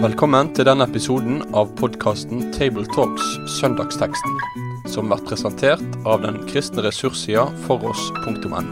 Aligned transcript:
Velkommen 0.00 0.48
til 0.56 0.64
denne 0.64 0.86
episoden 0.88 1.42
av 1.52 1.70
podkasten 1.76 2.46
Tabletalks 2.56 3.26
Søndagsteksten, 3.58 4.36
som 4.88 5.10
blir 5.10 5.20
presentert 5.28 5.98
av 6.08 6.22
den 6.24 6.38
kristne 6.48 6.86
ressurssida 6.86 7.44
foross.no. 7.66 8.62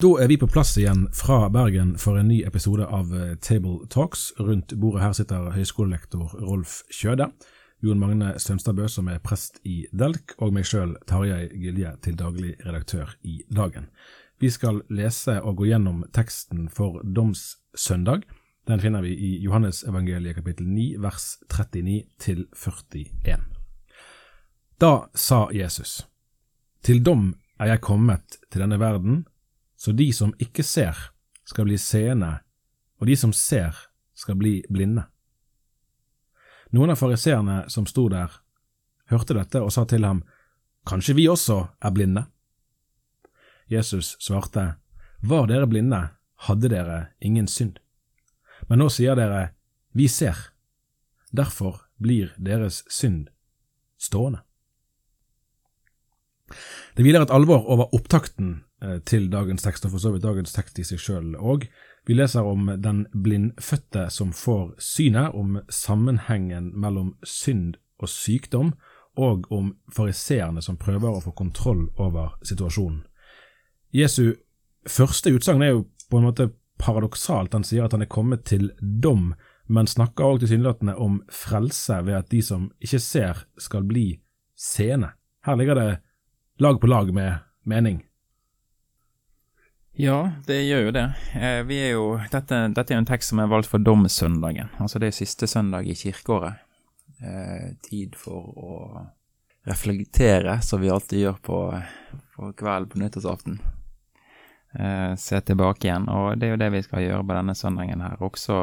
Da 0.00 0.14
er 0.16 0.30
vi 0.32 0.38
på 0.40 0.48
plass 0.48 0.72
igjen 0.80 1.10
fra 1.12 1.50
Bergen 1.52 1.92
for 2.00 2.16
en 2.16 2.30
ny 2.32 2.38
episode 2.48 2.86
av 2.88 3.10
eh, 3.12 3.34
Table 3.36 3.84
Talks. 3.92 4.30
Rundt 4.40 4.72
bordet 4.80 5.02
her 5.04 5.12
sitter 5.18 5.50
høyskolelektor 5.52 6.38
Rolf 6.40 6.78
Kjøde, 6.88 7.26
Jon 7.80 7.98
Magne 7.98 8.34
Strømstadbø 8.36 8.88
som 8.92 9.06
er 9.08 9.22
prest 9.24 9.56
i 9.64 9.86
Delk, 9.96 10.34
og 10.36 10.52
meg 10.52 10.66
sjøl 10.68 10.98
Tarjei 11.08 11.46
Gilje 11.62 11.94
til 12.04 12.18
daglig 12.20 12.52
redaktør 12.60 13.14
i 13.24 13.38
Dagen. 13.48 13.86
Vi 14.40 14.50
skal 14.52 14.82
lese 14.92 15.38
og 15.40 15.56
gå 15.56 15.70
gjennom 15.70 16.02
teksten 16.12 16.66
for 16.68 17.00
domssøndag. 17.04 18.26
Den 18.68 18.82
finner 18.84 19.00
vi 19.04 19.14
i 19.16 19.30
Johannesevangeliet 19.46 20.36
kapittel 20.36 20.68
9 20.68 20.84
vers 21.00 21.38
39 21.48 21.96
til 22.20 22.44
41. 22.52 23.40
Da 24.80 24.92
sa 25.14 25.46
Jesus, 25.52 26.04
Til 26.84 27.00
dom 27.04 27.34
er 27.60 27.72
jeg 27.72 27.84
kommet 27.84 28.40
til 28.50 28.60
denne 28.60 28.80
verden, 28.80 29.24
så 29.76 29.92
de 29.92 30.12
som 30.12 30.34
ikke 30.40 30.62
ser, 30.62 30.96
skal 31.44 31.64
bli 31.64 31.76
seende, 31.80 32.38
og 33.00 33.08
de 33.08 33.16
som 33.16 33.32
ser, 33.32 33.76
skal 34.14 34.36
bli 34.36 34.60
blinde. 34.68 35.04
Noen 36.70 36.92
av 36.92 37.00
fariseerne 37.00 37.64
som 37.68 37.86
sto 37.86 38.06
der, 38.12 38.30
hørte 39.10 39.34
dette 39.34 39.62
og 39.62 39.72
sa 39.74 39.86
til 39.88 40.06
ham, 40.06 40.22
Kanskje 40.86 41.14
vi 41.18 41.26
også 41.28 41.58
er 41.82 41.92
blinde? 41.92 42.24
Jesus 43.68 44.16
svarte, 44.22 44.76
Var 45.20 45.46
dere 45.50 45.66
blinde, 45.66 46.00
hadde 46.46 46.70
dere 46.72 47.00
ingen 47.20 47.46
synd. 47.46 47.78
Men 48.68 48.80
nå 48.80 48.88
sier 48.88 49.18
dere, 49.18 49.50
Vi 49.92 50.08
ser. 50.08 50.36
Derfor 51.30 51.86
blir 51.98 52.32
deres 52.38 52.84
synd 52.88 53.28
stående. 53.98 54.40
Det 56.96 57.04
hviler 57.04 57.22
et 57.22 57.30
alvor 57.34 57.66
over 57.70 57.94
opptakten 57.94 58.64
Eh, 58.80 58.98
til 59.04 59.28
dagens 59.28 59.62
tekst, 59.62 59.84
og 59.84 59.92
for 59.92 60.00
så 60.00 60.10
vidt 60.14 60.24
dagens 60.24 60.54
tekst 60.56 60.78
i 60.80 60.86
seg 60.88 61.00
sjøl 61.02 61.34
òg. 61.36 61.66
Vi 62.06 62.14
leser 62.14 62.46
om 62.46 62.70
den 62.80 63.06
blindfødte 63.12 64.08
som 64.10 64.32
får 64.32 64.74
synet, 64.78 65.34
om 65.34 65.60
sammenhengen 65.68 66.72
mellom 66.80 67.14
synd 67.24 67.76
og 68.00 68.08
sykdom, 68.08 68.72
og 69.16 69.52
om 69.52 69.74
fariseerne 69.92 70.62
som 70.62 70.78
prøver 70.80 71.10
å 71.12 71.22
få 71.24 71.34
kontroll 71.36 71.88
over 72.00 72.36
situasjonen. 72.46 73.02
Jesu 73.92 74.36
første 74.88 75.32
utsagn 75.34 75.62
er 75.62 75.74
jo 75.74 75.86
på 76.10 76.20
en 76.20 76.28
måte 76.28 76.50
paradoksalt. 76.80 77.52
Han 77.52 77.66
sier 77.66 77.84
at 77.84 77.94
han 77.96 78.04
er 78.06 78.10
kommet 78.10 78.46
til 78.48 78.70
dom, 78.80 79.34
men 79.66 79.90
snakker 79.90 80.26
òg 80.26 80.42
tilsynelatende 80.42 80.96
om 80.96 81.20
frelse 81.30 82.00
ved 82.06 82.22
at 82.22 82.30
de 82.32 82.42
som 82.42 82.70
ikke 82.80 83.02
ser, 83.02 83.44
skal 83.58 83.84
bli 83.86 84.06
seende. 84.56 85.12
Her 85.46 85.58
ligger 85.58 85.78
det 85.78 85.90
lag 86.60 86.80
på 86.80 86.90
lag 86.90 87.12
med 87.14 87.44
mening. 87.64 88.00
Ja, 89.98 90.32
det 90.46 90.62
gjør 90.62 90.86
jo 90.86 90.92
det. 90.94 91.06
Eh, 91.34 91.62
vi 91.66 91.80
er 91.82 91.94
jo, 91.96 92.04
dette, 92.32 92.60
dette 92.74 92.92
er 92.92 92.98
jo 92.98 93.02
en 93.02 93.08
tekst 93.08 93.32
som 93.32 93.42
er 93.42 93.50
valgt 93.50 93.68
for 93.70 93.82
domssøndagen, 93.82 94.70
altså 94.78 95.00
det 95.02 95.10
er 95.10 95.16
siste 95.18 95.48
søndag 95.50 95.88
i 95.90 95.96
kirkeåret. 95.98 96.62
Eh, 97.20 97.74
tid 97.84 98.14
for 98.16 98.54
å 98.56 98.76
reflektere, 99.68 100.60
som 100.64 100.80
vi 100.80 100.90
alltid 100.90 101.20
gjør 101.20 101.40
på, 101.44 101.58
på 102.36 102.52
kvelden 102.56 102.88
på 102.88 103.02
nyttårsaften. 103.02 103.58
Eh, 104.78 105.16
se 105.16 105.40
tilbake 105.40 105.88
igjen, 105.88 106.08
og 106.08 106.38
det 106.38 106.48
er 106.48 106.54
jo 106.54 106.62
det 106.62 106.70
vi 106.76 106.82
skal 106.86 107.04
gjøre 107.04 107.26
på 107.26 107.36
denne 107.36 107.56
søndagen 107.58 108.04
her. 108.06 108.16
Også 108.22 108.60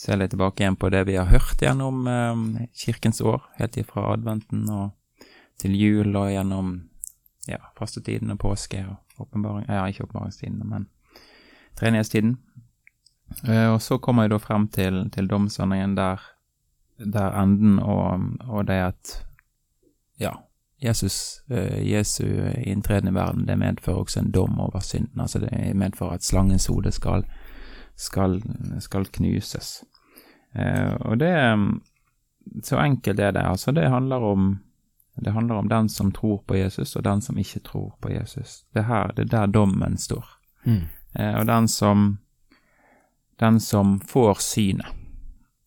se 0.00 0.16
litt 0.16 0.32
tilbake 0.32 0.64
igjen 0.64 0.80
på 0.80 0.90
det 0.90 1.04
vi 1.06 1.18
har 1.20 1.28
hørt 1.30 1.62
gjennom 1.62 2.06
eh, 2.08 2.66
kirkens 2.74 3.20
år, 3.20 3.44
helt 3.60 3.76
ifra 3.78 4.14
adventen 4.14 4.64
og 4.72 4.96
til 5.60 5.76
jul 5.76 6.16
og 6.16 6.30
gjennom 6.32 6.72
ja, 7.50 7.60
fastetiden 7.78 8.30
og 8.30 8.38
påske. 8.38 8.84
og 8.88 8.96
åpenbaring 9.20 9.66
Ja, 9.68 9.86
ikke 9.86 10.04
åpenbaringstiden, 10.04 10.68
men 10.68 10.88
treenighetstiden. 11.76 12.38
Uh, 13.48 13.72
og 13.74 13.82
så 13.82 13.98
kommer 13.98 14.22
jeg 14.22 14.30
da 14.30 14.36
frem 14.42 14.68
til, 14.68 15.10
til 15.10 15.28
domsordningen 15.30 15.96
der, 15.96 16.22
der 16.98 17.42
enden 17.42 17.78
og, 17.78 18.20
og, 18.40 18.66
det 18.66 18.72
at 18.72 19.26
ja, 20.20 20.32
Jesus, 20.82 21.42
uh, 21.50 21.90
Jesu 21.90 22.24
inntreden 22.66 23.08
i 23.08 23.14
verden, 23.14 23.46
det 23.48 23.58
medfører 23.58 23.96
også 23.96 24.20
en 24.20 24.32
dom 24.32 24.60
over 24.60 24.80
synden. 24.80 25.20
Altså 25.20 25.38
det 25.38 25.76
medfører 25.76 26.10
at 26.10 26.24
slangens 26.24 26.66
hode 26.66 26.92
skal, 26.92 27.24
skal, 27.96 28.42
skal 28.78 29.06
knuses. 29.06 29.84
Uh, 30.58 30.96
og 31.00 31.20
det 31.20 31.32
Så 32.64 32.78
enkelt 32.78 33.20
er 33.20 33.30
det. 33.30 33.42
Altså, 33.44 33.70
det 33.70 33.90
handler 33.90 34.16
om 34.16 34.58
det 35.14 35.30
handler 35.30 35.54
om 35.54 35.68
den 35.68 35.88
som 35.88 36.12
tror 36.12 36.38
på 36.38 36.56
Jesus, 36.56 36.96
og 36.96 37.04
den 37.04 37.20
som 37.20 37.38
ikke 37.38 37.60
tror 37.60 37.94
på 38.00 38.10
Jesus. 38.10 38.64
Det 38.72 38.80
er 38.80 38.88
her, 38.88 39.12
det 39.16 39.22
er 39.22 39.32
der 39.36 39.46
dommen 39.46 39.98
står. 39.98 40.24
Mm. 40.64 40.82
Eh, 41.14 41.34
og 41.40 41.46
den 41.46 41.68
som, 41.68 42.18
den 43.38 43.60
som 43.60 44.00
får 44.00 44.34
synet, 44.34 44.86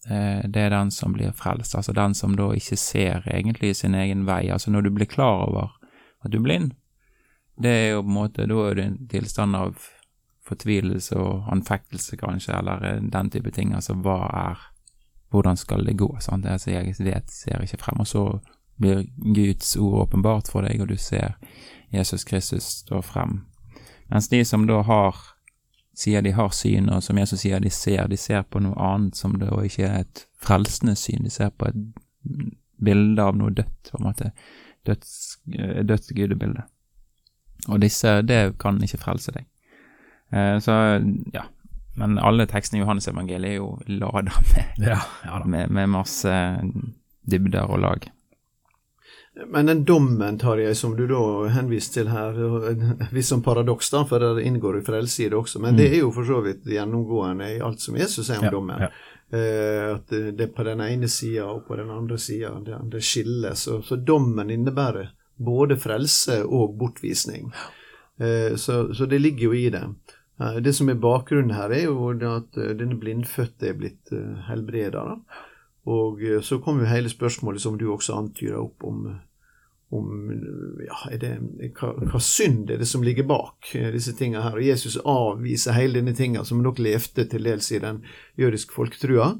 eh, 0.09 0.41
det 0.47 0.61
er 0.61 0.69
den 0.69 0.91
som 0.91 1.13
blir 1.13 1.31
frelst. 1.31 1.75
Altså 1.75 1.93
den 1.93 2.13
som 2.13 2.35
da 2.35 2.51
ikke 2.53 2.77
ser 2.77 3.27
egentlig 3.27 3.75
sin 3.75 3.95
egen 3.95 4.25
vei. 4.25 4.47
Altså 4.49 4.71
når 4.71 4.81
du 4.81 4.89
blir 4.89 5.05
klar 5.05 5.47
over 5.49 5.75
at 6.23 6.31
du 6.31 6.37
er 6.39 6.43
blind, 6.43 6.71
det 7.55 7.69
er 7.69 7.89
jo 7.91 8.01
på 8.01 8.07
en 8.07 8.13
måte, 8.13 8.47
da 8.49 8.61
er 8.69 8.75
det 8.75 8.85
en 8.85 9.01
tilstand 9.07 9.55
av 9.55 9.77
fortvilelse 10.47 11.15
og 11.15 11.51
anfektelse, 11.53 12.17
kanskje, 12.17 12.55
eller 12.57 12.85
eh, 12.89 13.01
den 13.01 13.29
type 13.29 13.51
ting. 13.51 13.73
Altså 13.73 13.93
hva 13.93 14.21
er 14.47 14.69
Hvordan 15.33 15.57
skal 15.57 15.81
det 15.85 15.95
gå? 15.97 16.07
Sant? 16.21 16.45
Altså, 16.45 16.69
jeg 16.69 16.93
vet, 16.99 17.31
ser 17.33 17.63
ikke 17.65 17.79
frem. 17.81 17.99
Og 17.99 18.07
så 18.07 18.21
blir 18.83 19.05
Guds 19.35 19.75
ord 19.79 20.01
åpenbart 20.07 20.51
for 20.51 20.67
deg, 20.67 20.83
og 20.83 20.91
du 20.91 20.97
ser 20.99 21.37
Jesus 21.93 22.25
Kristus 22.27 22.67
stå 22.83 23.01
frem. 23.05 23.41
Mens 24.11 24.29
de 24.29 24.43
som 24.45 24.67
da 24.69 24.81
har 24.85 25.17
sier 25.97 26.21
de 26.25 26.33
har 26.33 26.49
syn, 26.49 26.89
og 26.89 27.03
som 27.05 27.17
Jesus 27.21 27.43
sier 27.43 27.61
de 27.61 27.69
ser, 27.69 28.07
de 28.09 28.17
ser 28.17 28.43
på 28.49 28.61
noe 28.63 28.73
annet 28.81 29.17
som 29.17 29.35
da 29.39 29.51
ikke 29.61 29.87
er 29.87 30.05
et 30.05 30.25
frelsende 30.41 30.95
syn, 30.97 31.23
de 31.25 31.31
ser 31.33 31.53
på 31.53 31.69
et 31.69 31.81
bilde 32.83 33.21
av 33.23 33.37
noe 33.37 33.53
dødt, 33.53 33.91
på 33.91 33.99
en 33.99 34.07
måte. 34.07 34.31
Døds, 34.87 35.13
dødt 35.85 36.09
gudebilde. 36.17 36.65
Og 37.69 37.79
disse, 37.83 38.17
det 38.27 38.57
kan 38.59 38.81
ikke 38.83 38.99
frelse 39.05 39.35
deg. 39.35 39.45
Eh, 40.33 40.57
så, 40.63 40.79
ja. 41.33 41.45
Men 41.95 42.17
alle 42.17 42.47
tekstene 42.49 42.79
i 42.79 42.81
Johannes 42.81 43.07
evangeliet 43.07 43.53
er 43.53 43.59
jo 43.59 43.75
lada 43.85 44.33
med, 44.49 44.87
ja, 44.89 44.97
ja 45.27 45.39
med, 45.45 45.69
med 45.69 45.91
masse 45.93 46.33
dybder 47.29 47.69
og 47.69 47.83
lag. 47.85 48.07
Men 49.33 49.65
den 49.65 49.83
dommen, 49.85 50.37
Tarjei, 50.37 50.75
som 50.75 50.93
du 50.97 51.07
da 51.09 51.47
henviste 51.55 52.01
til 52.01 52.11
her, 52.13 52.37
visst 53.11 53.33
som 53.33 53.41
paradoks, 53.41 53.89
da, 53.89 54.03
for 54.05 54.21
der 54.21 54.41
inngår 54.45 54.77
jo 54.77 54.83
frelse 54.85 55.23
i 55.23 55.29
det 55.31 55.39
også, 55.39 55.61
men 55.63 55.73
mm. 55.73 55.79
det 55.79 55.87
er 55.89 55.99
jo 56.03 56.11
for 56.13 56.27
så 56.27 56.41
vidt 56.45 56.67
gjennomgående 56.69 57.47
i 57.55 57.59
alt 57.65 57.81
som 57.81 57.97
Jesus 57.97 58.27
sier 58.27 58.43
om 58.43 58.45
ja, 58.45 58.51
dommen. 58.53 58.83
Ja. 58.85 58.91
Eh, 59.33 59.95
at 59.95 60.13
det 60.13 60.45
er 60.45 60.51
på 60.53 60.65
den 60.67 60.83
ene 60.85 61.09
sida 61.09 61.47
og 61.49 61.63
på 61.65 61.77
den 61.79 61.89
andre 61.89 62.19
sida 62.21 62.51
det, 62.65 62.77
det 62.93 63.01
skilles. 63.01 63.65
Så, 63.65 63.79
så, 63.81 63.97
dommen 63.97 64.51
innebærer 64.53 65.09
både 65.41 65.79
frelse 65.81 66.43
og 66.45 66.75
bortvisning. 66.77 67.49
Eh, 68.21 68.53
så, 68.55 68.93
så, 68.93 69.09
det 69.09 69.23
ligger 69.23 69.49
jo 69.49 69.57
i 69.57 69.65
det. 69.73 69.87
Eh, 70.37 70.59
det 70.61 70.75
som 70.77 70.93
er 70.93 71.01
bakgrunnen 71.01 71.55
her, 71.57 71.73
er 71.73 71.87
jo 71.87 72.11
at 72.29 72.61
denne 72.77 72.99
blindfødte 73.01 73.71
er 73.71 73.81
blitt 73.81 74.13
uh, 74.13 74.45
helbreda. 74.51 75.17
Og 75.85 76.23
eh, 76.23 76.41
så 76.41 76.59
kom 76.63 76.79
jo 76.79 76.89
hele 76.89 77.11
spørsmålet 77.11 77.61
som 77.61 77.77
du 77.77 77.89
også 77.91 78.15
antyda 78.17 78.59
opp 78.61 78.85
om, 78.87 79.03
om 79.93 80.31
ja, 80.85 80.99
det, 81.19 81.33
hva, 81.77 81.93
hva, 81.99 82.21
synd 82.23 82.71
er 82.71 82.81
det 82.81 82.87
som 82.89 83.03
ligger 83.03 83.27
bak 83.27 83.73
eh, 83.75 83.91
disse 83.95 84.15
tingene 84.17 84.45
her. 84.45 84.57
Og 84.59 84.67
Jesus 84.67 84.97
avviser 85.03 85.77
hele 85.77 85.99
denne 85.99 86.15
tinga 86.17 86.45
som 86.47 86.63
nok 86.63 86.81
levde 86.83 87.27
til 87.29 87.49
dels 87.49 87.71
i 87.75 87.81
den 87.83 88.03
jødiske 88.39 88.75
folketrua, 88.75 89.33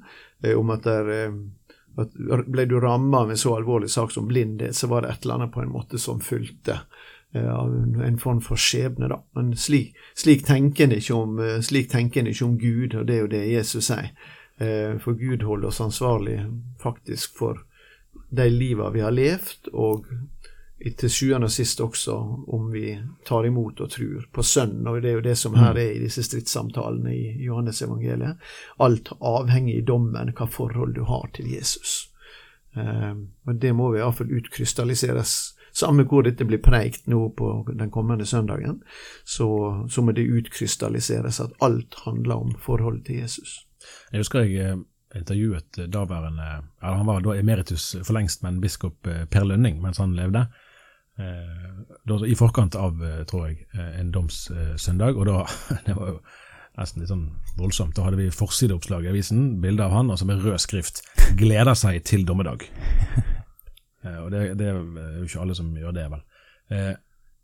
eh, 0.43 0.55
om 0.59 0.73
at 0.75 0.87
der 0.87 1.13
at 1.93 2.15
ble 2.49 2.63
du 2.65 2.79
ramma 2.81 3.19
med 3.29 3.37
så 3.37 3.51
alvorlig 3.53 3.91
sak 3.93 4.09
som 4.09 4.25
blindhet, 4.25 4.73
så 4.73 4.87
var 4.89 5.03
det 5.03 5.11
et 5.11 5.25
eller 5.27 5.35
annet 5.35 5.51
på 5.53 5.61
en 5.61 5.69
måte 5.75 5.99
som 6.01 6.23
fulgte 6.25 6.79
en 7.37 8.17
form 8.21 8.39
for 8.41 8.57
skjebne, 8.57 9.11
da. 9.11 9.19
Men 9.37 9.51
slik, 9.57 9.93
slik 10.17 10.41
tenker 10.45 10.87
en 10.87 10.95
ikke, 10.97 12.25
ikke 12.31 12.45
om 12.45 12.57
Gud, 12.57 12.95
og 12.97 13.05
det 13.05 13.15
er 13.15 13.21
jo 13.21 13.29
det 13.29 13.43
Jesus 13.51 13.91
sier. 13.91 14.09
Eh, 14.57 14.97
for 14.99 15.13
Gud 15.13 15.43
holder 15.43 15.67
oss 15.67 15.81
ansvarlig 15.81 16.39
faktisk 16.83 17.37
for 17.37 17.63
de 18.29 18.49
liva 18.49 18.89
vi 18.89 19.01
har 19.01 19.11
levd, 19.11 19.69
og 19.73 20.05
til 20.83 21.09
sjuende 21.09 21.47
og 21.47 21.53
sist 21.53 21.79
også 21.81 22.13
om 22.51 22.67
vi 22.73 22.97
tar 23.25 23.45
imot 23.47 23.79
og 23.81 23.91
tror 23.93 24.25
på 24.35 24.43
Sønnen. 24.43 24.87
Og 24.87 25.01
det 25.01 25.11
er 25.11 25.17
jo 25.17 25.25
det 25.25 25.35
som 25.39 25.55
her 25.55 25.77
er 25.79 25.93
i 25.93 26.01
disse 26.01 26.25
stridssamtalene 26.27 27.13
i 27.15 27.45
Johannes 27.45 27.81
evangeliet. 27.85 28.41
Alt 28.83 29.13
avhenger 29.19 29.77
i 29.77 29.85
dommen 29.85 30.33
hva 30.35 30.47
forhold 30.49 30.97
du 30.97 31.05
har 31.07 31.29
til 31.37 31.53
Jesus. 31.53 32.09
Eh, 32.75 33.13
og 33.47 33.61
det 33.61 33.73
må 33.77 33.93
vi 33.93 34.01
iallfall 34.01 34.33
utkrystalliseres 34.41 35.53
samme 35.73 36.05
hvor 36.05 36.25
dette 36.25 36.45
blir 36.45 36.61
preikt 36.61 37.07
nå 37.09 37.29
på 37.37 37.49
den 37.71 37.89
kommende 37.91 38.25
søndagen, 38.29 38.81
så, 39.25 39.47
så 39.89 40.01
må 40.05 40.13
det 40.13 40.27
utkrystalliseres 40.29 41.39
at 41.41 41.55
alt 41.65 41.97
handler 42.05 42.45
om 42.45 42.51
forholdet 42.61 43.07
til 43.07 43.23
Jesus. 43.23 43.63
Jeg 44.11 44.23
husker 44.23 44.45
jeg 44.45 44.59
eh, 44.61 44.77
intervjuet 45.17 45.79
daværende 45.93 46.45
eller 46.81 46.99
Han 46.99 47.09
var 47.09 47.21
da 47.21 47.35
emeritus 47.37 47.95
for 48.03 48.13
lengst, 48.17 48.43
men 48.43 48.61
biskop 48.61 49.07
eh, 49.07 49.25
Per 49.25 49.45
Lønning 49.45 49.81
mens 49.81 50.01
han 50.01 50.15
levde. 50.17 50.47
Eh, 51.19 52.23
I 52.29 52.35
forkant 52.35 52.75
av, 52.75 53.01
tror 53.29 53.47
jeg, 53.47 53.67
en 53.73 54.11
domssøndag. 54.11 55.17
Og 55.17 55.29
da 55.29 55.45
Det 55.87 55.95
var 55.97 56.15
jo 56.15 56.19
nesten 56.77 57.03
litt 57.03 57.11
sånn 57.11 57.27
voldsomt. 57.59 57.95
Da 57.95 58.07
hadde 58.07 58.17
vi 58.17 58.31
forsideoppslag 58.33 59.05
i 59.05 59.11
avisen, 59.11 59.59
bilde 59.61 59.85
av 59.85 59.93
han, 59.93 60.09
og 60.09 60.17
så 60.17 60.25
med 60.25 60.41
rød 60.41 60.57
skrift 60.61 61.03
'Gleder 61.37 61.77
seg 61.77 62.01
til 62.03 62.25
dommedag'. 62.25 62.65
og 64.23 64.31
det, 64.33 64.57
det, 64.57 64.71
er 64.71 64.79
jo 65.19 65.27
ikke 65.27 65.43
alle 65.43 65.55
som 65.55 65.69
gjør 65.77 65.93
det, 65.93 66.07
vel. 66.11 66.23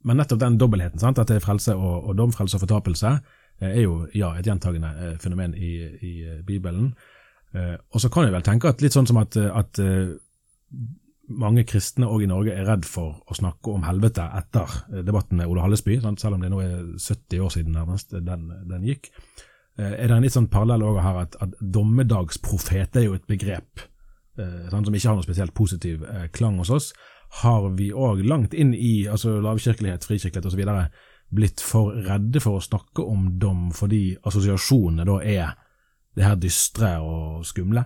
men 0.03 0.17
nettopp 0.17 0.39
den 0.41 0.57
dobbeltheten, 0.57 0.99
sant? 0.99 1.19
at 1.19 1.29
det 1.29 1.37
er 1.37 1.45
frelse 1.45 1.75
og, 1.75 2.09
og 2.09 2.17
dom, 2.17 2.33
frelse 2.33 2.57
og 2.57 2.65
fortapelse, 2.65 3.13
er 3.59 3.81
jo 3.81 4.07
ja, 4.15 4.33
et 4.39 4.47
gjentagende 4.47 5.17
fenomen 5.19 5.55
i, 5.55 5.73
i 6.05 6.13
Bibelen. 6.47 6.93
Eh, 7.55 7.75
og 7.93 8.01
så 8.01 8.09
kan 8.13 8.27
jeg 8.27 8.33
vel 8.35 8.45
tenke 8.45 8.69
at 8.69 8.81
litt 8.83 8.93
sånn 8.93 9.07
som 9.09 9.19
at, 9.21 9.37
eh, 9.39 9.49
at 9.49 9.81
eh, 9.81 10.13
mange 11.29 11.65
kristne 11.69 12.09
òg 12.09 12.25
i 12.25 12.29
Norge 12.29 12.53
er 12.53 12.67
redd 12.67 12.85
for 12.85 13.19
å 13.25 13.37
snakke 13.37 13.73
om 13.73 13.85
helvete 13.85 14.25
etter 14.37 15.03
debatten 15.05 15.37
med 15.37 15.49
Ole 15.49 15.63
Hallesby, 15.65 15.99
sant? 16.01 16.21
selv 16.21 16.37
om 16.37 16.45
det 16.45 16.49
nå 16.53 16.61
er 16.63 16.79
70 16.97 17.45
år 17.45 17.53
siden 17.53 17.77
nærmest 17.77 18.13
den, 18.13 18.47
den 18.69 18.87
gikk. 18.87 19.11
Er 19.79 20.09
det 20.09 20.15
en 20.15 20.25
litt 20.25 20.33
sånn 20.33 20.49
parallell 20.51 20.83
også 20.83 21.03
her 21.05 21.19
at, 21.21 21.37
at 21.45 21.53
dommedagsprofet 21.61 22.97
er 22.99 23.05
jo 23.05 23.13
et 23.15 23.29
begrep 23.29 23.85
sant, 24.35 24.87
som 24.87 24.97
ikke 24.97 25.07
har 25.07 25.15
noe 25.19 25.27
spesielt 25.27 25.53
positiv 25.55 26.01
klang 26.35 26.57
hos 26.59 26.73
oss? 26.73 26.89
Har 27.43 27.69
vi 27.77 27.91
òg 27.93 28.25
langt 28.25 28.57
inn 28.57 28.73
i 28.73 29.05
altså 29.07 29.37
lavkirkelighet, 29.45 30.09
frikirkelighet 30.09 30.49
osv. 30.49 30.65
blitt 31.29 31.61
for 31.61 31.93
redde 32.05 32.41
for 32.43 32.57
å 32.57 32.63
snakke 32.63 33.05
om 33.05 33.27
dom 33.39 33.69
fordi 33.75 34.17
assosiasjonene 34.25 35.05
da 35.07 35.19
er 35.21 35.55
det 36.17 36.25
her 36.25 36.39
dystre 36.41 36.95
og 37.05 37.45
skumle? 37.47 37.85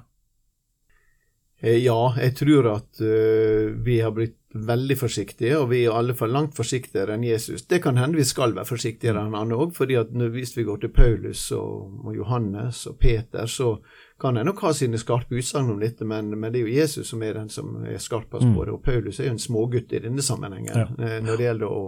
Eh, 1.64 1.80
ja, 1.80 2.00
jeg 2.20 2.36
tror 2.36 2.68
at 2.74 3.00
uh, 3.00 3.72
vi 3.86 4.02
har 4.04 4.12
blitt 4.12 4.40
veldig 4.54 4.98
forsiktige, 5.00 5.58
og 5.58 5.70
vi 5.72 5.80
er 5.82 5.88
i 5.88 5.96
alle 5.96 6.14
fall 6.14 6.34
langt 6.36 6.58
forsiktigere 6.58 7.16
enn 7.16 7.24
Jesus. 7.26 7.64
Det 7.66 7.80
kan 7.82 7.98
hende 7.98 8.20
vi 8.20 8.26
skal 8.28 8.52
være 8.54 8.68
forsiktigere 8.68 9.24
enn 9.24 9.34
han 9.34 9.56
òg, 9.56 9.72
fordi 9.74 9.96
at 9.98 10.12
hvis 10.12 10.54
vi 10.58 10.66
går 10.68 10.84
til 10.84 10.92
Paulus 10.94 11.46
og, 11.56 12.04
og 12.04 12.18
Johannes 12.20 12.84
og 12.92 13.00
Peter, 13.00 13.48
så 13.50 13.78
kan 14.22 14.38
en 14.38 14.46
nok 14.52 14.62
ha 14.68 14.74
sine 14.76 15.00
skarpe 15.02 15.40
utsagn 15.40 15.72
om 15.74 15.80
dette, 15.82 16.06
men, 16.06 16.36
men, 16.36 16.52
det 16.54 16.62
er 16.62 16.68
jo 16.68 16.76
Jesus 16.76 17.10
som 17.10 17.24
er 17.24 17.40
den 17.40 17.50
som 17.50 17.80
er 17.82 17.98
skarpest 17.98 18.46
på 18.46 18.68
det. 18.68 18.76
Og 18.76 18.84
Paulus 18.84 19.20
er 19.20 19.32
jo 19.32 19.38
en 19.38 19.42
smågutt 19.42 19.96
i 19.96 20.04
denne 20.04 20.24
sammenhengen 20.24 20.76
ja. 20.76 20.86
Eh, 21.00 21.18
når 21.24 21.40
det 21.40 21.48
gjelder 21.48 21.74
å 21.74 21.84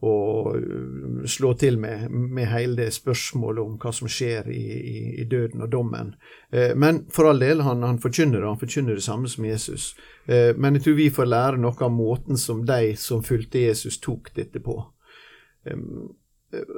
og 0.00 0.56
øh, 0.56 1.24
slå 1.26 1.54
til 1.58 1.78
med, 1.78 2.08
med 2.08 2.46
hele 2.46 2.76
det 2.76 2.92
spørsmålet 2.94 3.64
om 3.64 3.78
hva 3.82 3.90
som 3.92 4.10
skjer 4.10 4.46
i, 4.54 4.62
i, 4.78 5.00
i 5.22 5.24
døden 5.26 5.64
og 5.66 5.72
dommen. 5.72 6.12
Eh, 6.52 6.76
men 6.78 7.02
for 7.10 7.30
all 7.30 7.42
del, 7.42 7.64
han, 7.66 7.82
han 7.82 7.98
forkynner 7.98 8.38
det, 8.38 8.46
han 8.46 8.60
forkynner 8.60 8.94
det 8.94 9.02
samme 9.02 9.28
som 9.28 9.48
Jesus. 9.48 9.96
Eh, 10.26 10.54
men 10.56 10.78
jeg 10.78 10.86
tror 10.86 11.00
vi 11.00 11.10
får 11.10 11.32
lære 11.32 11.58
noe 11.58 11.82
av 11.82 11.90
måten 11.90 12.38
som 12.38 12.62
de 12.66 12.94
som 12.96 13.26
fulgte 13.26 13.66
Jesus, 13.66 13.98
tok 13.98 14.30
dette 14.38 14.62
på. 14.62 14.78
Eh, 15.66 15.82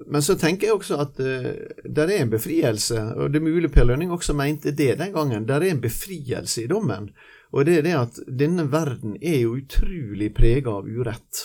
men 0.07 0.23
så 0.23 0.35
tenker 0.35 0.67
jeg 0.67 0.81
også 0.81 0.97
at 0.99 1.21
uh, 1.23 1.53
det 1.87 2.03
er 2.03 2.17
en 2.17 2.33
befrielse, 2.33 2.99
og 3.15 3.31
det 3.31 3.39
er 3.39 3.45
mulig 3.45 3.69
Per 3.71 3.85
Lønning 3.87 4.11
også 4.11 4.35
mente 4.35 4.73
det 4.75 4.97
den 4.99 5.13
gangen. 5.15 5.47
Det 5.47 5.55
er 5.55 5.69
en 5.69 5.83
befrielse 5.85 6.65
i 6.65 6.67
dommen, 6.67 7.13
og 7.55 7.69
det 7.69 7.77
er 7.79 7.87
det 7.87 7.95
at 7.95 8.19
denne 8.27 8.67
verden 8.73 9.15
er 9.23 9.45
jo 9.45 9.55
utrolig 9.61 10.33
prega 10.35 10.75
av 10.81 10.91
urett. 10.91 11.45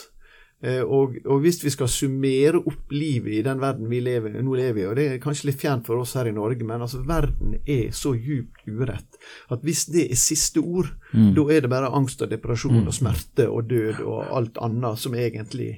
Eh, 0.63 0.81
og, 0.81 1.17
og, 1.25 1.41
hvis 1.43 1.59
vi 1.65 1.71
skal 1.73 1.89
summere 1.91 2.61
opp 2.61 2.93
livet 2.95 3.39
i 3.39 3.43
den 3.45 3.59
verden 3.61 3.89
vi 3.91 3.99
lever, 4.03 4.37
nå 4.39 4.55
lever 4.55 4.81
i, 4.81 4.85
og 4.87 4.95
det 4.97 5.07
er 5.09 5.23
kanskje 5.23 5.49
litt 5.49 5.59
fjernt 5.61 5.87
for 5.89 5.99
oss 6.01 6.15
her 6.15 6.29
i 6.29 6.35
Norge, 6.35 6.63
men 6.65 6.85
altså 6.85 7.01
verden 7.05 7.57
er 7.61 7.89
så 7.95 8.15
djupt 8.15 8.63
urett 8.65 9.19
at 9.51 9.65
hvis 9.67 9.85
det 9.93 10.07
er 10.07 10.19
siste 10.19 10.63
ord, 10.63 10.93
mm. 11.11 11.33
da 11.35 11.47
er 11.51 11.65
det 11.65 11.73
bare 11.73 11.91
angst 11.97 12.23
og 12.23 12.31
depresjon 12.31 12.79
mm. 12.79 12.87
og 12.87 12.95
smerte 12.97 13.49
og 13.51 13.67
død 13.69 13.99
og 14.05 14.21
alt 14.39 14.61
annet 14.63 15.03
som 15.03 15.17
egentlig 15.19 15.73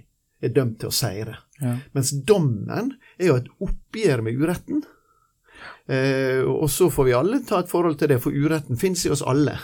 er 0.45 0.53
dømt 0.53 0.77
til 0.81 0.91
å 0.91 0.93
seire. 0.93 1.39
Ja. 1.57 1.79
Mens 1.97 2.13
dommen 2.29 2.93
er 3.17 3.31
jo 3.31 3.39
et 3.41 3.49
oppgjør 3.65 4.21
med 4.27 4.37
uretten. 4.37 4.85
Eh, 5.89 6.43
og 6.45 6.69
så 6.69 6.91
får 6.93 7.07
vi 7.07 7.15
alle 7.17 7.39
ta 7.47 7.63
et 7.63 7.71
forhold 7.71 7.97
til 7.97 8.11
det, 8.11 8.19
for 8.21 8.35
uretten 8.35 8.77
fins 8.77 9.07
i 9.07 9.11
oss 9.13 9.25
alle. 9.25 9.57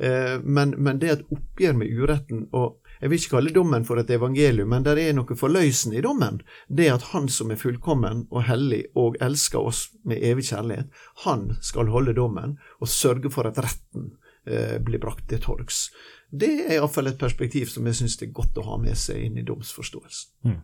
Eh, 0.00 0.40
men, 0.42 0.74
men, 0.80 0.98
det 0.98 1.08
er 1.08 1.18
et 1.18 1.34
oppgjør 1.36 1.74
med 1.76 1.92
uretten. 1.92 2.46
og 2.56 2.80
jeg 3.00 3.08
vil 3.08 3.18
ikke 3.18 3.32
kalle 3.32 3.52
dommen 3.54 3.84
for 3.88 4.00
et 4.00 4.10
evangelium, 4.12 4.68
men 4.68 4.84
det 4.84 4.98
er 5.00 5.14
noe 5.16 5.36
forløsende 5.38 5.96
i 5.96 6.04
dommen. 6.04 6.40
Det 6.68 6.90
at 6.92 7.10
Han 7.14 7.28
som 7.32 7.50
er 7.50 7.60
fullkommen 7.60 8.26
og 8.30 8.44
hellig 8.44 8.84
og 8.94 9.16
elsker 9.24 9.60
oss 9.72 9.86
med 10.04 10.20
evig 10.20 10.50
kjærlighet, 10.50 10.90
han 11.24 11.56
skal 11.64 11.88
holde 11.88 12.14
dommen 12.14 12.58
og 12.80 12.92
sørge 12.92 13.32
for 13.32 13.48
at 13.48 13.58
retten 13.58 14.12
eh, 14.44 14.76
blir 14.84 15.00
brakt 15.00 15.28
til 15.32 15.40
torgs. 15.40 15.88
Det 16.30 16.50
er 16.66 16.76
iallfall 16.76 17.10
et 17.10 17.18
perspektiv 17.18 17.72
som 17.72 17.88
jeg 17.88 18.02
syns 18.02 18.20
det 18.20 18.28
er 18.28 18.36
godt 18.36 18.60
å 18.60 18.68
ha 18.68 18.76
med 18.78 18.98
seg 18.98 19.24
inn 19.24 19.40
i 19.40 19.46
domsforståelsen. 19.48 20.30
Mm, 20.46 20.60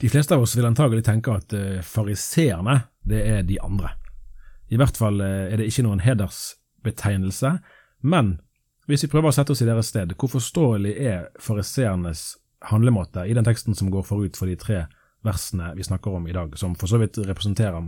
de 0.00 0.08
fleste 0.08 0.34
av 0.34 0.42
oss 0.42 0.56
vil 0.58 0.68
antagelig 0.68 1.06
tenke 1.06 1.32
at 1.38 1.54
uh, 1.54 1.80
fariseerne, 1.86 2.80
det 3.06 3.20
er 3.24 3.42
de 3.46 3.60
andre. 3.62 3.94
I 4.70 4.78
hvert 4.80 4.98
fall 4.98 5.22
uh, 5.22 5.48
er 5.48 5.60
det 5.60 5.70
ikke 5.70 5.86
noen 5.86 6.02
hedersbetegnelse, 6.04 7.58
men 8.02 8.38
hvis 8.90 9.06
vi 9.06 9.10
prøver 9.12 9.30
å 9.30 9.34
sette 9.34 9.54
oss 9.54 9.62
i 9.64 9.68
deres 9.68 9.90
sted, 9.92 10.12
hvor 10.18 10.30
forståelig 10.32 10.94
er 10.98 11.28
fariseernes 11.42 12.34
handlemåte 12.70 13.24
i 13.26 13.34
den 13.36 13.46
teksten 13.46 13.76
som 13.78 13.90
går 13.92 14.04
forut 14.04 14.36
for 14.36 14.50
de 14.50 14.56
tre 14.60 14.84
versene 15.24 15.72
vi 15.76 15.84
snakker 15.84 16.16
om 16.16 16.28
i 16.28 16.34
dag, 16.36 16.52
som 16.58 16.74
for 16.78 16.90
så 16.90 17.00
vidt 17.00 17.18
representerer 17.18 17.84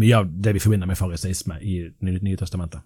mye 0.00 0.18
av 0.18 0.28
det 0.30 0.54
vi 0.56 0.62
forbinder 0.62 0.88
med 0.90 0.98
fariseisme 0.98 1.58
i 1.60 1.78
Det 1.90 2.20
nye 2.22 2.38
testamentet? 2.38 2.82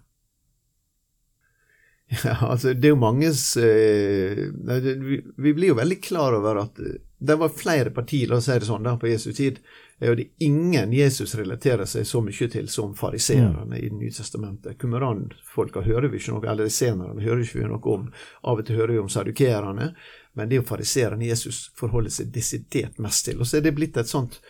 Ja, 2.25 2.35
altså 2.51 2.73
Det 2.73 2.89
er 2.89 2.91
jo 2.91 2.99
manges 2.99 3.55
eh, 3.57 4.49
vi, 4.51 5.53
blir 5.53 5.69
jo 5.71 5.77
veldig 5.79 6.01
klar 6.03 6.35
over 6.35 6.65
at 6.65 6.81
det 7.23 7.35
var 7.35 7.49
flere 7.49 7.89
partier, 7.89 8.27
la 8.27 8.39
oss 8.41 8.47
si 8.49 8.55
det 8.57 8.65
sånn, 8.65 8.81
da, 8.81 8.95
på 8.97 9.09
Jesu 9.11 9.29
tid, 9.37 9.59
og 10.01 10.15
det 10.17 10.23
er 10.23 10.47
ingen 10.47 10.93
Jesus 10.97 11.35
relaterer 11.37 11.85
seg 11.85 12.07
så 12.09 12.23
mye 12.25 12.47
til 12.49 12.69
som 12.73 12.95
fariseerne 12.97 13.77
i 13.77 13.89
Det 13.91 13.99
nye 13.99 14.15
testamentet. 14.15 14.79
Kumran-folka 14.81 15.83
hører 15.85 16.09
vi 16.09 16.17
ikke 16.17 16.33
noe 16.33 16.49
eller 16.49 16.71
senere 16.73 17.13
hører 17.21 17.43
vi 17.43 17.45
ikke 17.45 17.69
noe 17.69 17.93
om. 17.93 18.09
Av 18.41 18.57
og 18.57 18.65
til 18.65 18.81
hører 18.81 18.95
vi 18.95 19.03
om 19.03 19.13
sadukerene, 19.13 19.91
men 20.33 20.49
det 20.49 20.57
er 20.57 20.63
jo 20.63 20.69
fariseerne 20.71 21.29
Jesus 21.29 21.67
forholder 21.77 22.09
seg 22.09 22.33
desidert 22.33 22.97
mest 22.97 23.29
til. 23.29 23.37
Og 23.37 23.45
så 23.45 23.59
er 23.59 23.67
det 23.67 23.75
blitt 23.77 24.01
et 24.01 24.09
sånt 24.09 24.41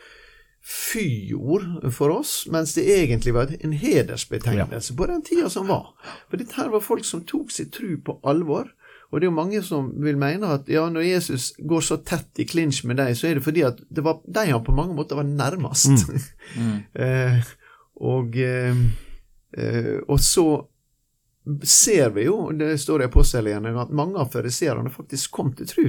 fyord 0.63 1.91
for 1.91 2.15
oss, 2.21 2.45
mens 2.47 2.77
det 2.77 2.87
egentlig 2.87 3.35
var 3.35 3.51
en 3.59 3.75
hedersbetegnelse 3.75 4.95
på 4.95 5.11
den 5.11 5.27
tida 5.27 5.49
som 5.51 5.67
var. 5.67 5.91
For 6.29 6.39
dette 6.39 6.55
her 6.55 6.71
var 6.71 6.87
folk 6.87 7.03
som 7.03 7.25
tok 7.27 7.51
sin 7.51 7.73
tru 7.75 7.97
på 7.99 8.21
alvor, 8.23 8.71
og 9.11 9.19
det 9.19 9.27
er 9.27 9.27
jo 9.27 9.35
mange 9.35 9.61
som 9.65 9.89
vil 9.99 10.19
mene 10.19 10.53
at 10.55 10.69
ja, 10.71 10.85
når 10.89 11.03
Jesus 11.03 11.51
går 11.59 11.83
så 11.83 11.97
tett 12.07 12.39
i 12.39 12.47
klinsj 12.47 12.85
med 12.87 13.01
deg, 13.01 13.11
så 13.19 13.27
er 13.27 13.37
det 13.37 13.43
fordi 13.43 13.65
at 13.67 13.81
det 13.91 14.05
var 14.05 14.21
de 14.23 14.45
han 14.47 14.63
på 14.63 14.75
mange 14.75 14.95
måter 14.95 15.19
var 15.19 15.27
nærmest. 15.27 16.07
Mm. 16.07 16.27
Mm. 16.51 16.79
eh, 16.99 17.37
og, 18.03 18.35
eh, 18.35 18.79
eh, 19.55 19.93
og 20.07 20.17
så 20.19 20.45
ser 21.63 22.09
vi 22.09 22.25
jo, 22.25 22.49
det 22.51 22.73
står 22.81 23.05
i 23.05 23.07
apostelgjerningen, 23.07 23.79
at 23.79 23.93
mange 23.95 24.19
av 24.19 24.33
fariseerne 24.33 24.91
faktisk 24.91 25.31
kom 25.37 25.53
til 25.55 25.69
tru. 25.69 25.85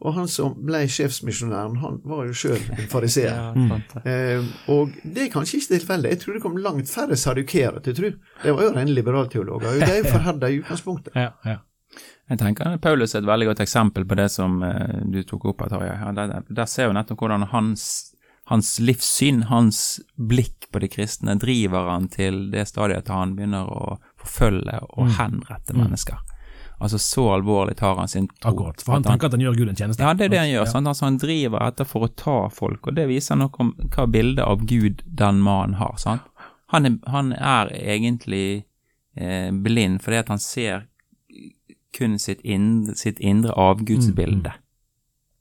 Og 0.00 0.16
han 0.16 0.28
som 0.32 0.56
ble 0.66 0.82
sjefsmisjonæren, 0.88 1.78
han 1.82 2.00
var 2.08 2.26
jo 2.26 2.36
sjøl 2.42 2.60
en 2.74 2.90
fariseer. 2.90 3.36
ja, 3.36 3.52
mm. 3.54 4.02
eh, 4.02 4.52
og 4.72 4.94
det 5.04 5.26
er 5.26 5.32
kanskje 5.32 5.60
ikke 5.60 5.76
tilfeldig. 5.76 6.14
Jeg 6.14 6.22
tror 6.24 6.36
det 6.36 6.44
kom 6.44 6.60
langt 6.64 6.90
færre 6.90 7.16
sadukere 7.20 7.82
til 7.84 7.96
tru. 7.96 8.12
Det 8.42 8.54
var 8.56 8.66
jo 8.66 8.74
rene 8.76 8.96
liberalteologer. 8.96 9.78
De 9.78 9.90
er 9.90 10.00
jo 10.02 10.12
forherda 10.16 10.50
i 10.50 10.62
utgangspunktet. 10.62 11.14
Ja, 11.14 11.34
ja. 11.46 11.60
Jeg 12.30 12.38
tenker 12.38 12.76
Paulus 12.78 13.16
er 13.16 13.24
et 13.24 13.28
veldig 13.28 13.50
godt 13.50 13.60
eksempel 13.64 14.06
på 14.06 14.16
det 14.18 14.28
som 14.30 14.60
uh, 14.62 15.02
du 15.10 15.22
tok 15.26 15.48
opp. 15.50 15.64
Tarjei. 15.70 15.96
Ja, 15.98 16.12
der, 16.14 16.44
der, 16.46 16.68
ser 16.70 16.86
jo 16.86 16.94
nettopp 16.94 17.24
hvordan 17.24 17.48
hans, 17.50 17.84
hans, 18.50 18.76
livssyn, 18.78 19.48
hans 19.50 19.98
blikk 20.14 20.68
på 20.70 20.82
de 20.82 20.90
kristne, 20.92 21.34
driver 21.42 21.90
han 21.90 22.06
til 22.12 22.44
det 22.52 22.68
stadiet 22.70 23.02
at 23.02 23.10
han 23.10 23.34
begynner 23.38 23.66
å 23.66 23.96
forfølge 24.22 24.78
og 24.92 25.08
mm. 25.08 25.16
henrette 25.18 25.74
mm. 25.74 25.82
mennesker. 25.82 26.20
Altså 26.80 26.98
Så 27.02 27.26
alvorlig 27.34 27.74
tar 27.76 27.98
han 27.98 28.08
sin 28.08 28.28
tro. 28.28 28.54
Akkurat, 28.54 28.82
for 28.82 28.94
han 28.96 29.04
tenker 29.04 29.28
at 29.28 29.34
han 29.36 29.42
gjør 29.44 29.58
Gud 29.58 29.72
en 29.72 29.76
tjeneste. 29.76 30.04
Ja, 30.06 30.14
det 30.14 30.28
er 30.28 30.32
det 30.32 30.38
han 30.40 30.52
gjør. 30.52 30.64
Ja. 30.64 30.80
Altså, 30.80 31.04
han 31.04 31.18
driver 31.20 31.66
etter 31.66 31.88
for 31.88 32.06
å 32.06 32.12
ta 32.14 32.36
folk, 32.54 32.86
og 32.86 32.96
det 32.96 33.08
viser 33.10 33.36
noe 33.36 33.52
om 33.60 33.74
hva 33.90 34.06
bildet 34.08 34.46
av 34.46 34.62
Gud 34.70 35.02
den 35.04 35.42
mannen 35.44 35.76
har. 35.82 35.98
sant? 36.00 36.24
Han 36.70 36.86
er, 36.86 36.96
han 37.10 37.34
er 37.34 37.74
egentlig 37.74 38.62
eh, 39.18 39.50
blind 39.50 39.98
fordi 40.04 40.22
at 40.22 40.30
han 40.30 40.40
ser 40.40 40.86
kun 41.96 42.18
sitt 42.18 42.40
indre, 42.44 42.94
sitt 42.94 43.18
indre 43.18 43.54
avgudsbilde. 43.58 44.52
Mm. 44.54 44.66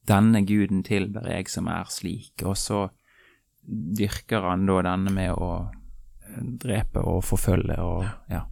Denne 0.10 0.42
guden 0.46 0.84
tilber 0.84 1.28
jeg 1.30 1.50
som 1.50 1.68
er 1.70 1.90
slik, 1.94 2.34
og 2.44 2.58
så 2.58 2.88
dyrker 3.70 4.48
han 4.50 4.66
da 4.66 4.80
denne 4.88 5.14
med 5.14 5.36
å 5.38 5.52
drepe 6.62 7.04
og 7.06 7.24
forfølge 7.26 7.78
og 7.84 8.06
ja, 8.32 8.44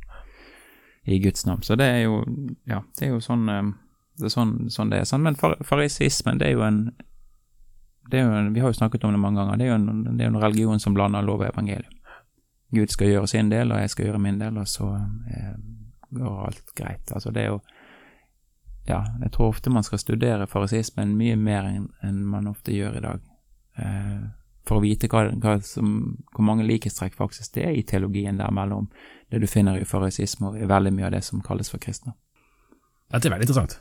i 1.07 1.19
Guds 1.23 1.45
navn. 1.45 1.63
Så 1.63 1.77
det 1.79 1.87
er 1.87 1.99
jo, 2.05 2.21
ja, 2.67 2.81
det 2.99 3.07
er 3.07 3.13
jo 3.15 3.21
sånn 3.23 3.49
eh, 3.49 3.73
Det 4.17 4.25
er 4.27 4.33
sånn, 4.33 4.53
sånn 4.73 4.89
det 4.89 5.01
er. 5.01 5.05
Sånn. 5.05 5.21
Men 5.21 5.37
farisismen, 5.37 6.39
det 6.41 6.47
er 6.49 6.57
jo 6.57 6.63
en 6.65 6.79
det 8.09 8.19
er 8.19 8.25
jo 8.25 8.33
en, 8.33 8.53
Vi 8.53 8.63
har 8.63 8.71
jo 8.71 8.79
snakket 8.79 9.03
om 9.05 9.13
det 9.13 9.21
mange 9.21 9.41
ganger. 9.41 9.59
Det 9.59 9.67
er 9.67 9.73
jo 9.73 9.77
en, 9.77 10.03
det 10.17 10.25
er 10.25 10.31
en 10.31 10.41
religion 10.41 10.79
som 10.79 10.95
blander 10.97 11.25
lov 11.25 11.43
og 11.43 11.51
evangelium. 11.51 11.93
Gud 12.73 12.91
skal 12.91 13.11
gjøre 13.11 13.27
sin 13.31 13.51
del, 13.51 13.71
og 13.71 13.79
jeg 13.79 13.91
skal 13.93 14.09
gjøre 14.09 14.19
min 14.19 14.39
del, 14.41 14.57
og 14.59 14.67
så 14.67 14.89
eh, 15.31 15.53
går 16.17 16.39
alt 16.47 16.73
greit. 16.75 17.13
Altså, 17.13 17.31
det 17.31 17.43
er 17.43 17.53
jo 17.53 17.59
Ja, 18.87 19.01
jeg 19.21 19.31
tror 19.35 19.51
ofte 19.51 19.71
man 19.73 19.83
skal 19.83 19.99
studere 19.99 20.47
farisismen 20.47 21.15
mye 21.19 21.35
mer 21.39 21.67
enn 21.67 21.87
en 22.05 22.21
man 22.27 22.47
ofte 22.47 22.75
gjør 22.75 22.99
i 22.99 23.03
dag. 23.03 23.25
Eh, 23.77 24.21
for 24.67 24.79
å 24.79 24.83
vite 24.83 25.09
hva, 25.11 25.25
hva 25.43 25.57
som, 25.63 25.91
hvor 26.35 26.47
mange 26.47 26.65
likhetstrekk 26.67 27.15
faktisk 27.15 27.55
det 27.55 27.65
er 27.67 27.75
i 27.75 27.83
teologien 27.87 28.39
der 28.39 28.51
mellom 28.51 28.89
det 29.31 29.41
du 29.43 29.47
finner 29.47 29.79
i 29.79 29.87
farisisme 29.87 30.51
og 30.51 30.57
i 30.59 30.67
veldig 30.67 30.93
mye 30.95 31.09
av 31.09 31.13
det 31.17 31.23
som 31.27 31.43
kalles 31.43 31.71
for 31.71 31.83
kristne. 31.83 32.15
Dette 33.11 33.27
er 33.27 33.35
veldig 33.35 33.47
interessant. 33.47 33.77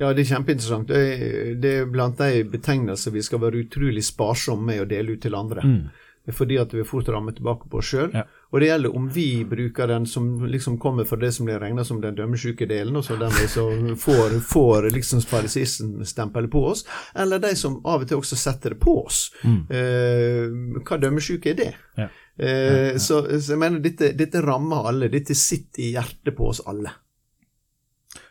Ja, 0.00 0.10
det 0.10 0.24
er 0.24 0.30
kjempeinteressant. 0.34 0.90
Det 0.90 0.98
er, 0.98 1.50
det 1.62 1.72
er 1.78 1.90
blant 1.90 2.18
de 2.18 2.44
betegnelser 2.50 3.14
vi 3.14 3.22
skal 3.22 3.42
være 3.42 3.62
utrolig 3.62 4.02
sparsomme 4.06 4.72
med 4.72 4.82
å 4.82 4.88
dele 4.90 5.14
ut 5.14 5.22
til 5.22 5.38
andre. 5.38 5.66
Mm 5.66 5.82
fordi 6.30 6.58
at 6.60 6.74
vi 6.74 6.84
fort 6.86 7.08
rammer 7.08 7.34
tilbake 7.34 7.68
på 7.70 7.80
oss 7.80 7.90
sjøl. 7.90 8.12
Ja. 8.14 8.26
Og 8.52 8.60
det 8.60 8.68
gjelder 8.68 8.96
om 8.96 9.06
vi 9.08 9.44
bruker 9.48 9.88
den 9.88 10.06
som 10.06 10.44
liksom 10.44 10.76
kommer 10.78 11.06
fra 11.08 11.16
det 11.16 11.30
som 11.32 11.46
blir 11.48 11.60
regna 11.60 11.84
som 11.88 12.02
den 12.02 12.16
dømmesjuke 12.18 12.66
delen, 12.68 12.96
og 13.00 13.04
så 13.04 13.16
som 13.48 13.94
får, 13.96 14.34
får 14.44 14.90
liksom 14.92 15.22
sparisissen-stempelet 15.24 16.50
på 16.52 16.66
oss, 16.68 16.84
eller 17.14 17.40
de 17.40 17.54
som 17.56 17.78
av 17.86 18.04
og 18.04 18.10
til 18.10 18.20
også 18.20 18.36
setter 18.36 18.74
det 18.74 18.80
på 18.82 18.98
oss. 19.06 19.22
Mm. 19.44 19.62
Eh, 19.72 20.82
hva 20.84 21.00
dømmesjuke 21.00 21.54
er 21.54 21.56
det? 21.62 21.70
Ja. 21.96 22.10
Eh, 22.36 22.98
så, 23.00 23.22
så, 23.40 23.54
jeg 23.54 23.62
mener 23.62 23.80
dette, 23.80 24.12
dette, 24.18 24.44
rammer 24.44 24.90
alle. 24.92 25.08
Dette 25.12 25.34
sitter 25.36 25.86
i 25.86 25.94
hjertet 25.94 26.36
på 26.36 26.52
oss 26.52 26.60
alle. 26.68 26.92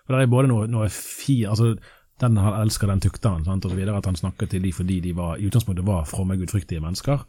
For 0.06 0.14
det 0.14 0.28
er 0.28 0.32
både 0.38 0.54
noe, 0.54 0.70
noe 0.70 0.90
fi, 0.94 1.42
altså 1.50 1.74
den 2.22 2.38
han 2.38 2.62
elsker 2.62 2.90
den 2.92 3.02
tukteren, 3.02 3.46
sant, 3.46 3.66
og 3.66 3.74
så 3.74 3.78
videre, 3.78 3.98
at 3.98 4.06
han 4.06 4.18
snakker 4.18 4.50
til 4.50 4.62
de 4.62 4.74
fordi 4.76 5.00
de 5.02 5.16
var, 5.18 5.40
i 5.42 5.48
utgangspunktet 5.50 5.88
var 5.88 6.06
fromme, 6.06 6.38
gudfryktige 6.38 6.84
mennesker. 6.84 7.26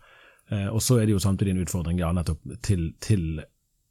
Eh, 0.50 0.68
og 0.68 0.82
så 0.82 0.98
er 0.98 1.06
det 1.06 1.16
jo 1.16 1.22
samtidig 1.22 1.54
en 1.54 1.64
utfordring 1.64 2.00
ja, 2.00 2.12
nettopp 2.16 2.56
til, 2.64 2.92
til 3.02 3.42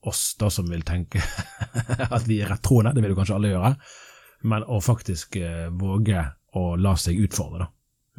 oss 0.07 0.35
da 0.39 0.49
som 0.49 0.69
vil 0.69 0.83
tenke 0.85 1.21
at 2.15 2.25
vi 2.27 2.41
er 2.41 2.49
rettroende, 2.51 2.95
det 2.95 3.03
vil 3.03 3.13
jo 3.13 3.19
kanskje 3.19 3.37
alle 3.37 3.53
gjøre, 3.53 3.75
men 4.51 4.65
å 4.65 4.81
faktisk 4.83 5.37
eh, 5.41 5.69
våge 5.69 6.25
å 6.57 6.65
la 6.75 6.95
seg 6.99 7.21
utfordre. 7.21 7.65
da. 7.65 7.69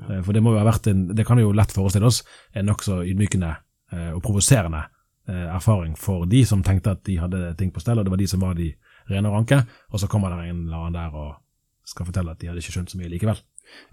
Eh, 0.09 0.23
for 0.23 0.33
det 0.33 0.43
må 0.45 0.55
jo 0.55 0.63
ha 0.63 0.67
vært 0.69 0.89
en, 0.93 1.07
det 1.13 1.27
kan 1.29 1.41
jo 1.41 1.53
lett 1.57 1.75
forestille 1.75 2.09
oss, 2.09 2.23
en 2.55 2.69
nokså 2.71 3.03
ydmykende 3.11 3.53
eh, 3.93 4.11
og 4.15 4.23
provoserende 4.25 4.85
eh, 5.29 5.49
erfaring 5.53 5.97
for 5.99 6.27
de 6.31 6.45
som 6.49 6.65
tenkte 6.65 6.97
at 6.97 7.05
de 7.09 7.19
hadde 7.21 7.53
ting 7.61 7.73
på 7.75 7.83
stell, 7.83 8.01
og 8.01 8.07
det 8.07 8.15
var 8.15 8.23
de 8.23 8.31
som 8.31 8.45
var 8.45 8.59
de 8.59 8.73
rene 9.11 9.29
og 9.29 9.41
ranke, 9.41 9.63
og 9.91 10.01
så 10.01 10.09
kommer 10.11 10.33
det 10.33 10.51
en 10.51 10.67
eller 10.67 10.87
annen 10.87 10.99
der 10.99 11.17
og 11.19 11.33
skal 11.89 12.07
fortelle 12.07 12.33
at 12.33 12.41
de 12.41 12.49
hadde 12.49 12.63
ikke 12.63 12.77
skjønt 12.77 12.93
så 12.93 13.01
mye 13.01 13.11
likevel. 13.11 13.41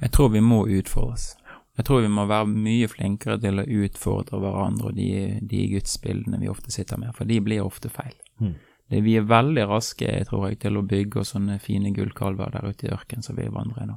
Jeg 0.03 0.11
tror 0.13 0.29
vi 0.33 0.41
må 0.43 0.61
utfordres. 0.69 1.31
Jeg 1.79 1.85
tror 1.87 2.01
vi 2.03 2.11
må 2.11 2.25
være 2.27 2.47
mye 2.51 2.87
flinkere 2.91 3.37
til 3.39 3.61
å 3.61 3.67
utfordre 3.85 4.41
hverandre 4.43 4.89
og 4.89 4.97
de, 4.97 5.37
de 5.47 5.61
gudsbildene 5.71 6.41
vi 6.41 6.49
ofte 6.51 6.73
sitter 6.75 6.99
med, 6.99 7.13
for 7.15 7.29
de 7.29 7.37
blir 7.39 7.63
ofte 7.63 7.87
feil. 7.93 8.17
Mm. 8.43 8.57
Det, 8.91 8.99
vi 9.05 9.13
er 9.15 9.29
veldig 9.29 9.63
raske, 9.69 10.09
tror 10.27 10.49
jeg, 10.49 10.59
til 10.65 10.75
å 10.75 10.83
bygge 10.89 11.21
oss 11.21 11.31
sånne 11.35 11.55
fine 11.63 11.93
gullkalver 11.95 12.51
der 12.51 12.67
ute 12.67 12.89
i 12.89 12.91
ørkenen 12.91 13.23
som 13.23 13.37
vi 13.39 13.47
vandrer 13.47 13.85
i 13.85 13.87
nå. 13.93 13.95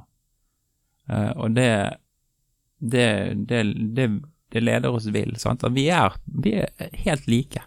Uh, 1.11 1.31
og 1.43 1.57
det, 1.57 1.73
det, 2.79 3.07
det, 3.51 3.59
det, 3.99 4.61
leder 4.63 4.95
oss 4.95 5.09
vill. 5.11 5.35
Sant? 5.41 5.65
At 5.67 5.75
vi 5.75 5.89
er, 5.91 6.15
vi 6.23 6.55
er 6.63 6.95
helt 7.03 7.27
like. 7.27 7.65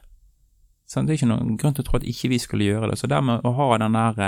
Sant? 0.89 1.11
Det 1.11 1.17
er 1.17 1.21
ikke 1.21 1.33
noen 1.35 1.59
grunn 1.61 1.77
til 1.77 1.85
å 1.85 1.91
tro 1.91 2.01
at 2.01 2.09
ikke 2.09 2.33
vi 2.33 2.41
skulle 2.41 2.71
gjøre 2.71 2.89
det. 2.95 2.97
Så 3.03 3.11
dermed 3.13 3.45
å 3.45 3.53
ha 3.59 3.69
den 3.85 4.01
der 4.01 4.25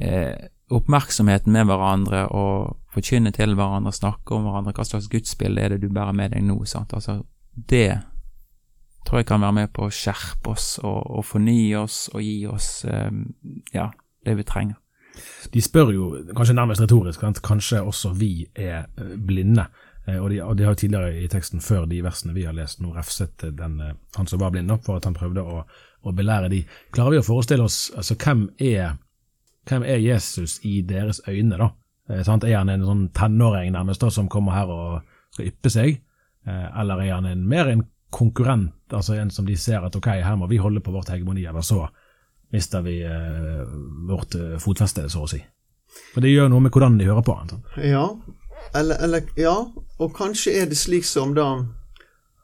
eh, 0.00 0.48
oppmerksomheten 0.70 1.52
med 1.52 1.66
hverandre 1.66 2.26
og 2.36 2.76
forkynne 2.94 3.32
til 3.34 3.54
hverandre, 3.58 3.92
snakke 3.94 4.36
om 4.36 4.46
hverandre, 4.46 4.74
hva 4.76 4.86
slags 4.86 5.10
gudsbilde 5.10 5.62
er 5.62 5.74
det 5.74 5.82
du 5.82 5.90
bærer 5.92 6.16
med 6.16 6.34
deg 6.34 6.44
nå? 6.46 6.60
sant? 6.68 6.94
Altså, 6.94 7.20
det 7.54 8.00
tror 9.06 9.20
jeg 9.20 9.26
kan 9.30 9.42
være 9.42 9.56
med 9.56 9.72
på 9.74 9.86
å 9.86 9.94
skjerpe 9.94 10.54
oss 10.54 10.76
og, 10.82 11.00
og 11.18 11.26
fornye 11.26 11.80
oss 11.80 12.04
og 12.14 12.22
gi 12.22 12.38
oss 12.50 12.70
eh, 12.86 13.10
ja, 13.74 13.90
det 14.26 14.36
vi 14.38 14.46
trenger. 14.46 14.78
De 15.52 15.62
spør 15.62 15.92
jo, 15.94 16.08
kanskje 16.36 16.56
nærmest 16.56 16.84
retorisk, 16.84 17.24
kanskje 17.42 17.82
også 17.82 18.12
vi 18.16 18.34
er 18.54 18.84
eh, 18.84 19.14
blinde. 19.16 19.66
Eh, 20.06 20.20
og 20.20 20.30
de, 20.30 20.40
og 20.44 20.56
de, 20.58 20.68
har 20.68 20.78
tidligere 20.78 21.24
i 21.24 21.28
teksten, 21.32 21.64
før 21.64 21.88
de 21.90 22.02
versene 22.04 22.36
vi 22.36 22.46
har 22.46 22.56
lest, 22.56 22.82
nå 22.84 22.94
refset 22.94 23.48
den, 23.58 23.80
han 24.16 24.30
som 24.30 24.42
var 24.42 24.54
blind, 24.54 24.72
for 24.86 25.00
at 25.00 25.08
han 25.08 25.16
prøvde 25.16 25.42
å, 25.42 25.64
å 26.06 26.16
belære 26.16 26.52
de. 26.52 26.62
Klarer 26.94 27.16
vi 27.16 27.22
å 27.24 27.26
forestille 27.26 27.66
oss 27.66 27.88
altså, 27.96 28.18
hvem 28.20 28.46
er 28.60 28.98
hvem 29.68 29.84
er 29.84 30.00
Jesus 30.00 30.58
i 30.64 30.80
deres 30.86 31.20
øyne, 31.28 31.58
da? 31.58 31.70
Eh, 32.10 32.20
er 32.26 32.56
han 32.56 32.68
en 32.72 32.86
sånn 32.86 33.08
tenåring 33.14 33.72
nærmest 33.74 34.00
da, 34.00 34.10
som 34.10 34.28
kommer 34.28 34.56
her 34.56 34.70
og 34.72 35.00
skal 35.34 35.50
yppe 35.50 35.70
seg, 35.70 36.00
eh, 36.46 36.68
eller 36.80 37.02
er 37.04 37.14
han 37.14 37.26
en, 37.30 37.46
mer 37.48 37.70
en 37.70 37.84
konkurrent, 38.10 38.74
altså 38.90 39.14
en 39.14 39.30
som 39.30 39.46
de 39.46 39.56
ser 39.56 39.84
at 39.86 39.96
ok, 39.96 40.08
her 40.24 40.36
må 40.36 40.48
vi 40.50 40.58
holde 40.58 40.82
på 40.82 40.92
vårt 40.92 41.12
hegemoni, 41.12 41.44
eller 41.46 41.62
så 41.62 41.86
mister 42.50 42.82
vi 42.82 43.00
eh, 43.06 43.62
vårt 44.08 44.34
eh, 44.34 44.58
fotfeste, 44.58 45.06
så 45.10 45.24
å 45.24 45.30
si. 45.30 45.38
For 46.14 46.22
det 46.22 46.32
gjør 46.32 46.50
noe 46.50 46.64
med 46.64 46.74
hvordan 46.74 46.98
de 46.98 47.06
hører 47.06 47.26
på 47.26 47.36
han. 47.38 47.62
Ja, 47.86 48.06
eller, 48.76 48.98
eller, 49.02 49.30
ja, 49.38 49.54
og 49.98 50.16
kanskje 50.16 50.56
er 50.60 50.70
det 50.70 50.78
slik 50.78 51.06
som 51.06 51.34
da 51.34 51.46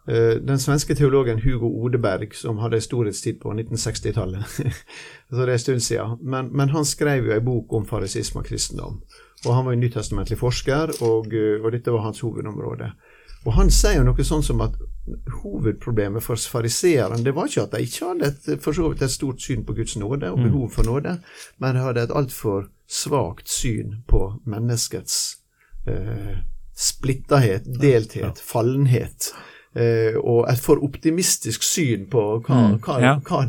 den 0.07 0.61
svenske 0.63 0.95
teologen 0.95 1.41
Hugo 1.43 1.67
Odeberg, 1.83 2.31
som 2.39 2.61
hadde 2.63 2.79
storhetstid 2.81 3.41
på 3.43 3.51
1960-tallet, 3.51 4.45
så 5.31 5.41
det 5.41 5.47
er 5.49 5.53
en 5.57 5.63
stund 5.65 5.83
siden, 5.83 6.19
men, 6.23 6.53
men, 6.55 6.71
han 6.71 6.87
skrev 6.87 7.27
jo 7.27 7.35
en 7.35 7.45
bok 7.45 7.75
om 7.75 7.89
farisisme 7.89 8.45
og 8.45 8.47
kristendom. 8.47 9.01
Og 9.45 9.55
Han 9.55 9.67
var 9.67 9.75
jo 9.75 9.81
nytestamentlig 9.81 10.39
forsker, 10.39 10.93
og, 11.03 11.35
eh, 11.35 11.63
og, 11.63 11.73
dette 11.73 11.93
var 11.93 12.07
hans 12.07 12.21
hovedområde. 12.21 12.91
Og 13.47 13.53
Han 13.55 13.71
sier 13.71 14.01
jo 14.01 14.07
noe 14.09 14.27
sånn 14.27 14.43
som 14.43 14.63
at 14.65 14.75
hovedproblemet 15.43 16.25
for 16.25 16.41
fariseerne 16.51 17.21
det 17.23 17.35
var 17.37 17.47
ikke 17.47 17.67
at 17.67 17.77
de 17.77 17.87
ikke 17.87 18.09
hadde 18.09 18.31
et, 18.33 18.49
for 18.63 18.75
så 18.75 18.89
vidt 18.91 19.05
et 19.07 19.13
stort 19.13 19.43
syn 19.43 19.63
på 19.67 19.77
Guds 19.77 19.95
nåde 20.01 20.33
og 20.33 20.41
mm. 20.41 20.47
behov 20.49 20.71
for 20.75 20.89
nåde, 20.89 21.19
men 21.63 21.77
de 21.77 21.85
hadde 21.85 22.07
et 22.09 22.15
altfor 22.23 22.67
svakt 22.91 23.51
syn 23.51 24.01
på 24.11 24.23
menneskets 24.51 25.39
eh, 25.87 26.43
splitterhet, 26.75 27.69
delthet, 27.81 28.43
fallenhet 28.43 29.31
eh, 29.77 30.17
og 30.17 30.47
et 30.51 30.63
for 30.63 30.83
optimistisk 30.85 31.67
syn 31.67 32.09
på 32.13 32.25
hva, 32.47 32.63
mm, 32.73 32.81
hva, 32.87 32.97
ja. 33.03 33.15
hva, 33.29 33.45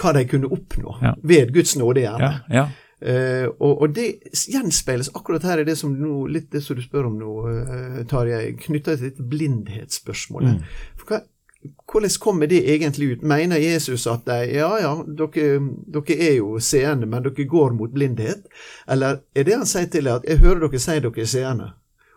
hva 0.00 0.16
de 0.16 0.24
kunne 0.30 0.50
oppnå 0.56 0.98
ja. 1.02 1.14
ved 1.22 1.54
Guds 1.54 1.76
nåde, 1.80 2.02
gjerne. 2.06 2.32
Ja, 2.52 2.66
eh, 3.00 3.46
og, 3.46 3.72
og, 3.82 3.94
det 3.96 4.08
gjenspeiles 4.52 5.12
akkurat 5.14 5.46
her 5.48 5.62
i 5.62 5.68
det 5.68 5.78
som, 5.78 5.94
nå, 6.00 6.24
litt 6.32 6.50
det 6.54 6.64
som 6.64 6.78
du 6.78 6.84
spør 6.84 7.10
om 7.10 7.16
nå, 7.20 7.38
eh, 7.52 8.02
Tarjei, 8.10 8.50
knytta 8.66 8.96
til 8.96 9.10
dette 9.10 9.30
blindhetsspørsmålet. 9.30 10.58
Mm. 10.58 10.92
For 11.00 11.12
hva, 11.14 11.22
hvordan 11.92 12.10
kommer 12.20 12.46
det 12.46 12.74
egentlig 12.74 13.06
ut? 13.12 13.22
Mener 13.22 13.56
Jesus 13.56 14.06
at 14.06 14.26
de, 14.26 14.38
ja 14.54 14.70
ja, 14.80 14.92
dere, 15.06 15.60
dere, 15.86 16.18
er 16.18 16.36
jo 16.38 16.58
seende, 16.60 17.06
men 17.06 17.24
dere 17.24 17.48
går 17.48 17.74
mot 17.78 17.92
blindhet? 17.92 18.46
Eller 18.88 19.22
er 19.34 19.46
det 19.46 19.56
han 19.56 19.66
sier 19.68 19.90
til 19.90 20.06
deg 20.06 20.20
at 20.20 20.28
jeg 20.28 20.42
hører 20.44 20.66
dere 20.66 20.82
si 20.82 20.98
dere 21.00 21.22
er 21.22 21.30
seende, 21.30 21.72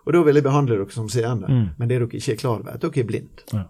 og 0.05 0.13
da 0.15 0.21
vil 0.25 0.39
jeg 0.39 0.45
behandle 0.45 0.77
dere 0.79 0.95
som 0.95 1.09
seende. 1.11 1.49
Mm. 1.49 1.67
Men 1.77 1.89
det 1.89 1.99
dere 1.99 2.09
ikke 2.09 2.33
er 2.33 2.41
klar 2.41 2.61
over, 2.61 2.73
at 2.73 2.81
dere 2.83 3.03
er 3.03 3.09
blind. 3.09 3.45
Ja. 3.53 3.65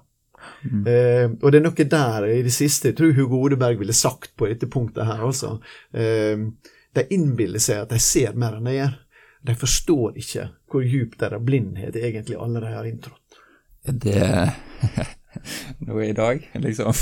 Mm. 0.64 0.88
Eh, 0.88 1.26
og 1.42 1.52
det 1.52 1.60
er 1.60 1.66
noe 1.66 1.86
der 1.94 2.28
i 2.32 2.42
det 2.46 2.54
siste 2.56 2.92
jeg 2.92 2.98
tror 3.00 3.12
Hugo 3.16 3.42
Odeberg 3.44 3.80
ville 3.82 3.96
sagt 3.96 4.34
på 4.40 4.48
dette 4.48 4.70
punktet 4.72 5.08
her 5.08 5.24
også. 5.28 5.58
Eh, 5.92 6.48
de 6.96 7.06
innbiller 7.16 7.62
seg 7.64 7.84
at 7.84 7.94
de 7.94 8.00
ser 8.04 8.38
mer 8.40 8.58
enn 8.58 8.68
de 8.70 8.78
gjør. 8.78 8.98
De 9.48 9.56
forstår 9.56 10.18
ikke 10.20 10.50
hvor 10.72 10.84
djupt 10.84 11.22
deres 11.22 11.44
blindhet 11.44 11.96
egentlig 11.96 12.40
allerede 12.40 12.76
har 12.76 12.88
inntrådt. 12.90 13.40
Det 13.84 14.20
noe 15.88 16.08
i 16.08 16.14
dag, 16.14 16.42
liksom. 16.54 16.94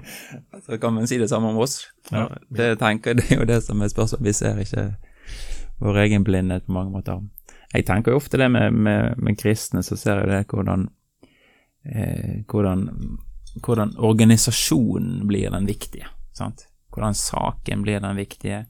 Så 0.66 0.78
kan 0.78 0.94
man 0.94 1.08
si 1.08 1.18
det 1.18 1.28
samme 1.28 1.48
om 1.48 1.58
oss. 1.62 1.88
Ja. 2.10 2.28
Det 2.48 2.78
tenker 2.78 3.14
Det 3.14 3.30
er 3.30 3.40
jo 3.40 3.48
det 3.48 3.62
som 3.64 3.80
er 3.82 3.88
spørsmålet. 3.88 4.26
Vi 4.26 4.32
ser 4.36 4.60
ikke 4.60 4.86
vår 5.80 6.02
egen 6.04 6.24
blindhet 6.24 6.66
på 6.66 6.76
mange 6.76 6.92
måter. 6.92 7.22
Jeg 7.72 7.86
tenker 7.86 8.12
jo 8.12 8.18
ofte 8.18 8.38
det 8.40 8.48
med, 8.50 8.72
med, 8.74 9.18
med 9.18 9.38
kristne, 9.38 9.82
så 9.86 9.96
ser 9.96 10.22
jeg 10.22 10.30
det 10.30 10.40
hvordan, 10.50 10.88
eh, 11.86 12.40
hvordan, 12.50 12.88
hvordan 13.62 13.94
organisasjonen 13.98 15.26
blir 15.30 15.50
den 15.54 15.68
viktige. 15.70 16.10
Sant? 16.34 16.66
Hvordan 16.90 17.14
saken 17.14 17.82
blir 17.86 18.00
den 18.02 18.16
viktige, 18.18 18.64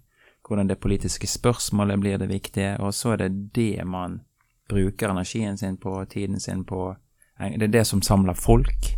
hvordan 0.48 0.68
det 0.68 0.80
politiske 0.80 1.26
spørsmålet 1.26 2.00
blir 2.00 2.18
det 2.18 2.28
viktige, 2.28 2.76
og 2.78 2.94
så 2.94 3.14
er 3.14 3.24
det 3.24 3.54
det 3.56 3.86
man 3.88 4.20
bruker 4.68 5.08
energien 5.08 5.58
sin 5.58 5.76
på, 5.76 6.04
tiden 6.04 6.40
sin 6.40 6.64
på. 6.64 6.96
Det 7.38 7.62
er 7.62 7.72
det 7.72 7.84
som 7.84 8.02
samler 8.02 8.34
folk. 8.34 8.92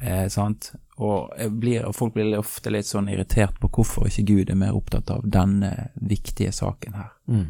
Eh, 0.00 0.28
sant? 0.28 0.72
Og, 0.96 1.30
blir, 1.50 1.84
og, 1.84 1.94
folk 1.94 2.14
blir 2.14 2.38
ofte 2.38 2.70
litt 2.70 2.86
sånn 2.86 3.08
irritert 3.08 3.58
på 3.60 3.68
hvorfor 3.68 4.08
ikke 4.08 4.26
Gud 4.30 4.50
er 4.50 4.58
mer 4.58 4.74
opptatt 4.76 5.10
av 5.10 5.26
denne 5.26 5.90
viktige 5.94 6.52
saken 6.52 6.98
her. 6.98 7.12
Mm. 7.28 7.46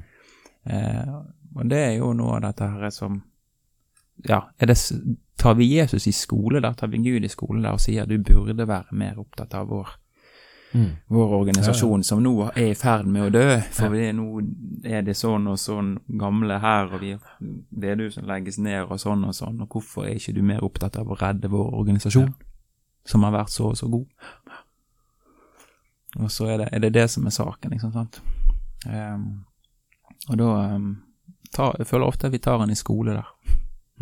Eh, 0.64 1.14
og 1.54 1.70
det 1.70 1.80
er 1.80 1.92
jo 1.98 2.12
noe 2.16 2.38
av 2.38 2.44
dette 2.48 2.70
her 2.76 2.90
som 2.94 3.22
Ja, 4.24 4.44
det, 4.58 4.76
tar 5.36 5.54
vi 5.58 5.66
Jesus 5.74 6.06
i 6.06 6.12
skole 6.14 6.60
der, 6.62 6.74
tar 6.78 6.88
vi 6.92 7.02
Gud 7.02 7.24
i 7.24 7.28
skole 7.28 7.62
der 7.62 7.74
og 7.74 7.82
sier 7.82 8.06
du 8.06 8.18
burde 8.22 8.66
være 8.68 8.94
mer 8.94 9.18
opptatt 9.18 9.54
av 9.58 9.68
vår 9.72 9.88
mm. 10.74 10.90
vår 11.06 11.32
organisasjon, 11.32 11.90
ja, 11.90 11.98
ja. 11.98 12.02
som 12.02 12.22
nå 12.22 12.34
er 12.54 12.70
i 12.72 12.74
ferd 12.78 13.06
med 13.06 13.26
å 13.26 13.30
dø. 13.34 13.46
For 13.74 13.94
ja. 13.98 14.12
nå 14.16 14.26
er 14.84 15.04
det 15.06 15.16
sånn 15.18 15.46
og 15.50 15.58
sånn 15.60 15.94
gamle 16.20 16.58
her, 16.62 16.90
og 16.90 17.02
vi, 17.04 17.14
det 17.70 17.94
er 17.94 18.00
du 18.00 18.08
som 18.12 18.26
legges 18.28 18.58
ned 18.62 18.84
og 18.84 19.00
sånn 19.00 19.24
og 19.28 19.36
sånn. 19.36 19.62
Og 19.64 19.76
hvorfor 19.76 20.08
er 20.08 20.18
ikke 20.18 20.36
du 20.36 20.42
mer 20.46 20.64
opptatt 20.66 20.98
av 21.00 21.10
å 21.10 21.18
redde 21.20 21.50
vår 21.52 21.72
organisasjon, 21.80 22.34
som 23.06 23.26
har 23.26 23.34
vært 23.36 23.54
så 23.54 23.70
og 23.72 23.80
så 23.80 23.90
god? 23.92 24.52
Og 26.22 26.30
så 26.30 26.46
er 26.52 26.62
det, 26.62 26.68
er 26.72 26.84
det 26.84 26.94
det, 26.94 27.08
som 27.10 27.26
er 27.26 27.34
saken, 27.34 27.74
liksom, 27.74 27.94
sant. 27.94 28.20
Um, 28.86 29.44
og 30.30 30.38
da 30.38 30.50
um, 30.76 30.92
tar, 31.54 31.76
Jeg 31.78 31.86
føler 31.86 32.06
ofte 32.06 32.28
at 32.28 32.34
vi 32.34 32.42
tar 32.42 32.62
en 32.62 32.72
i 32.72 32.78
skole 32.78 33.16
der. 33.16 33.30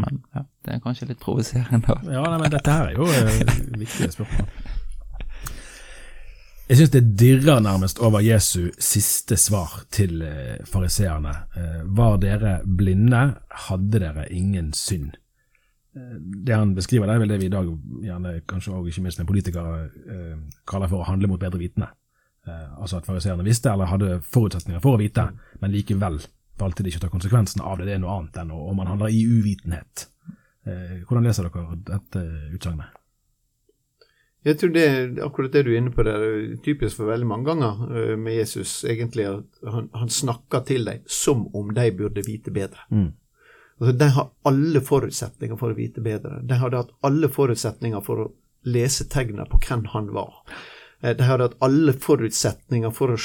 Men 0.01 0.23
ja, 0.35 0.45
det 0.65 0.75
er 0.75 0.85
kanskje 0.85 1.11
litt 1.11 1.21
provoserende. 1.21 1.99
Ja, 2.09 2.25
nei, 2.25 2.39
men 2.41 2.53
dette 2.53 2.73
her 2.73 2.89
er 2.89 2.97
jo 2.97 3.09
eh, 3.13 3.59
viktige 3.77 4.13
spørsmål. 4.15 4.49
Jeg 6.73 6.79
syns 6.79 6.93
det 6.95 7.03
dirrer 7.21 7.61
nærmest 7.61 7.99
over 8.01 8.23
Jesu 8.25 8.71
siste 8.81 9.37
svar 9.37 9.83
til 9.93 10.23
uh, 10.25 10.63
fariseerne. 10.65 11.35
Uh, 11.53 11.81
var 11.99 12.17
dere 12.23 12.61
blinde, 12.65 13.25
hadde 13.67 14.01
dere 14.01 14.25
ingen 14.33 14.71
synd. 14.73 15.19
Uh, 15.93 16.15
det 16.17 16.57
han 16.57 16.73
beskriver, 16.75 17.11
det 17.11 17.19
er 17.19 17.25
vel 17.25 17.35
det 17.35 17.41
vi 17.43 17.51
i 17.51 17.53
dag, 17.53 17.69
gjerne 18.07 18.37
kanskje 18.49 18.73
også 18.73 18.95
ikke 18.95 19.05
minst 19.05 19.21
en 19.21 19.29
politiker, 19.29 19.91
kaller 20.71 20.89
for 20.89 21.03
å 21.03 21.11
handle 21.11 21.29
mot 21.29 21.43
bedre 21.43 21.61
vitende. 21.61 21.91
altså 22.81 22.97
at 22.97 23.07
fariseerne 23.07 23.45
visste, 23.45 23.71
eller 23.71 23.87
hadde 23.87 24.23
forutsetninger 24.33 24.81
for 24.81 24.97
å 24.97 25.03
vite, 25.03 25.29
men 25.61 25.71
likevel 25.71 26.17
valgte 26.63 26.85
de 26.85 26.93
ikke 26.93 27.03
å 27.03 27.07
ta 27.07 27.13
konsekvensen 27.13 27.63
av 27.67 27.79
det. 27.79 27.91
Det 27.91 27.97
er 27.99 28.03
noe 28.03 28.17
annet 28.17 28.41
enn 28.43 28.53
om 28.55 28.77
man 28.79 28.91
handler 28.91 29.13
i 29.13 29.23
uvitenhet. 29.27 30.07
Eh, 30.67 30.99
hvordan 31.07 31.27
leser 31.27 31.49
dere 31.49 31.79
dette 31.93 32.27
utsagnet? 32.55 32.99
Jeg 34.43 34.59
tror 34.59 34.73
det, 34.75 34.87
akkurat 35.23 35.53
det 35.55 35.63
du 35.63 35.71
er 35.71 35.79
inne 35.79 35.93
på, 35.95 36.03
det 36.03 36.13
er 36.19 36.39
typisk 36.65 36.99
for 36.99 37.13
veldig 37.13 37.29
mange 37.31 37.47
ganger 37.47 37.83
eh, 37.95 38.15
med 38.19 38.41
Jesus. 38.41 38.85
egentlig 38.85 39.29
at 39.31 39.69
Han, 39.71 39.89
han 39.95 40.11
snakker 40.11 40.65
til 40.67 40.85
dem 40.85 41.05
som 41.07 41.47
om 41.55 41.71
de 41.75 41.91
burde 41.95 42.25
vite 42.27 42.51
bedre. 42.51 42.87
Mm. 42.91 43.13
Altså, 43.79 43.93
de 43.99 44.09
har 44.17 44.31
alle 44.43 44.81
forutsetninger 44.81 45.59
for 45.59 45.71
å 45.71 45.79
vite 45.79 46.03
bedre. 46.03 46.41
De 46.43 46.59
hadde 46.59 46.83
hatt 46.83 46.95
alle 47.07 47.31
forutsetninger 47.31 48.03
for 48.03 48.25
å 48.25 48.31
lese 48.67 49.09
tegnene 49.11 49.47
på 49.51 49.59
hvem 49.63 49.87
han 49.95 50.11
var. 50.15 50.43
Eh, 51.03 51.17
de 51.17 51.23
hadde 51.23 51.49
hatt 51.49 51.57
alle 51.59 51.93
forutsetninger 51.93 52.91
for 52.91 53.15
å, 53.15 53.17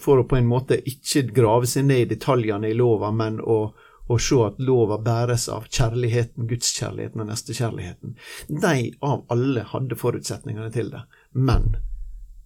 for 0.00 0.22
å, 0.22 0.26
på 0.28 0.38
en 0.38 0.46
måte 0.48 0.78
ikke 0.88 1.26
grave 1.34 1.68
seg 1.70 1.88
ned 1.88 2.04
i 2.04 2.10
detaljene 2.14 2.70
i 2.70 2.76
lova, 2.78 3.10
men 3.10 3.40
å, 3.40 3.58
å 4.06 4.18
se 4.20 4.38
at 4.46 4.60
lova 4.62 5.00
bæres 5.02 5.48
av 5.52 5.66
kjærligheten, 5.66 6.46
gudskjærligheten 6.50 7.24
og 7.24 7.32
nestekjærligheten. 7.32 8.14
De 8.48 8.76
av 9.02 9.24
alle 9.34 9.66
hadde 9.72 9.98
forutsetningene 9.98 10.70
til 10.74 10.92
det, 10.94 11.02
men 11.32 11.74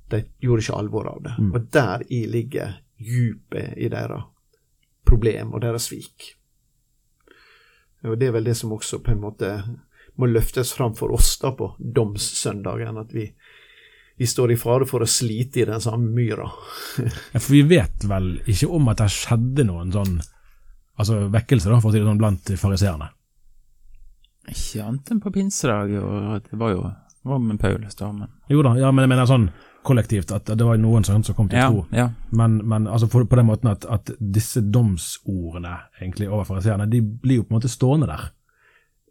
de 0.08 0.22
gjorde 0.40 0.64
ikke 0.64 0.80
alvor 0.80 1.10
av 1.10 1.22
det. 1.26 1.36
Mm. 1.38 1.52
Og 1.52 2.08
i 2.08 2.24
ligger 2.26 2.78
djupet 2.96 3.76
i 3.76 3.90
deres 3.92 4.24
problem 5.06 5.52
og 5.54 5.62
deres 5.64 5.88
svik. 5.90 6.32
Og 8.06 8.16
det 8.18 8.28
er 8.28 8.34
vel 8.36 8.46
det 8.46 8.54
som 8.56 8.72
også 8.72 9.00
på 9.04 9.12
en 9.12 9.20
måte 9.20 9.50
må 10.18 10.26
løftes 10.26 10.72
fram 10.74 10.94
for 10.98 11.12
oss 11.14 11.36
da 11.42 11.52
på 11.54 11.72
domssøndagen, 11.78 12.98
at 12.98 13.12
vi, 13.14 13.28
vi 14.18 14.26
står 14.26 14.52
i 14.52 14.58
fare 14.58 14.86
for 14.88 15.04
å 15.04 15.08
slite 15.08 15.62
i 15.62 15.66
den 15.68 15.82
samme 15.82 16.10
myra. 16.14 16.48
ja, 17.32 17.38
for 17.38 17.52
vi 17.54 17.62
vet 17.70 18.06
vel 18.10 18.32
ikke 18.46 18.70
om 18.78 18.90
at 18.90 19.02
det 19.02 19.12
skjedde 19.14 19.66
noen 19.68 19.94
sånn 19.94 20.18
altså 20.98 21.20
vekkelse, 21.30 21.70
da, 21.70 21.78
for 21.78 21.90
å 21.90 21.94
si 21.94 22.00
det 22.00 22.08
sånn, 22.08 22.20
blant 22.20 22.50
fariseerne? 22.58 23.12
Ikke 24.48 24.82
annet 24.82 25.12
enn 25.12 25.20
på 25.22 25.32
pinsedag, 25.34 25.92
og 26.02 26.48
det 26.48 26.58
var 26.58 26.74
jo 26.74 26.88
det 27.18 27.28
var 27.28 27.38
med 27.38 27.60
Paulus, 27.60 27.94
da. 27.94 28.12
Men... 28.12 28.30
Jo 28.48 28.62
da, 28.64 28.72
ja, 28.78 28.90
men 28.94 29.04
jeg 29.04 29.12
mener 29.12 29.28
sånn 29.28 29.48
kollektivt, 29.86 30.32
at 30.34 30.48
det 30.48 30.64
var 30.64 30.78
noen 30.80 31.04
som 31.06 31.22
kom 31.36 31.48
til 31.50 31.60
ja, 31.60 31.68
tro. 31.70 31.84
Ja. 31.94 32.08
Men, 32.30 32.58
men 32.68 32.86
altså 32.90 33.08
på, 33.10 33.22
på, 33.26 33.38
den 33.38 33.48
måten 33.48 33.70
at, 33.70 33.86
at 33.88 34.12
disse 34.18 34.62
domsordene 34.64 35.74
egentlig 36.00 36.28
over 36.30 36.46
fariseerne, 36.48 36.88
de 36.90 37.02
blir 37.02 37.40
jo 37.40 37.46
på 37.46 37.54
en 37.54 37.58
måte 37.58 37.70
stående 37.72 38.08
der. 38.10 38.28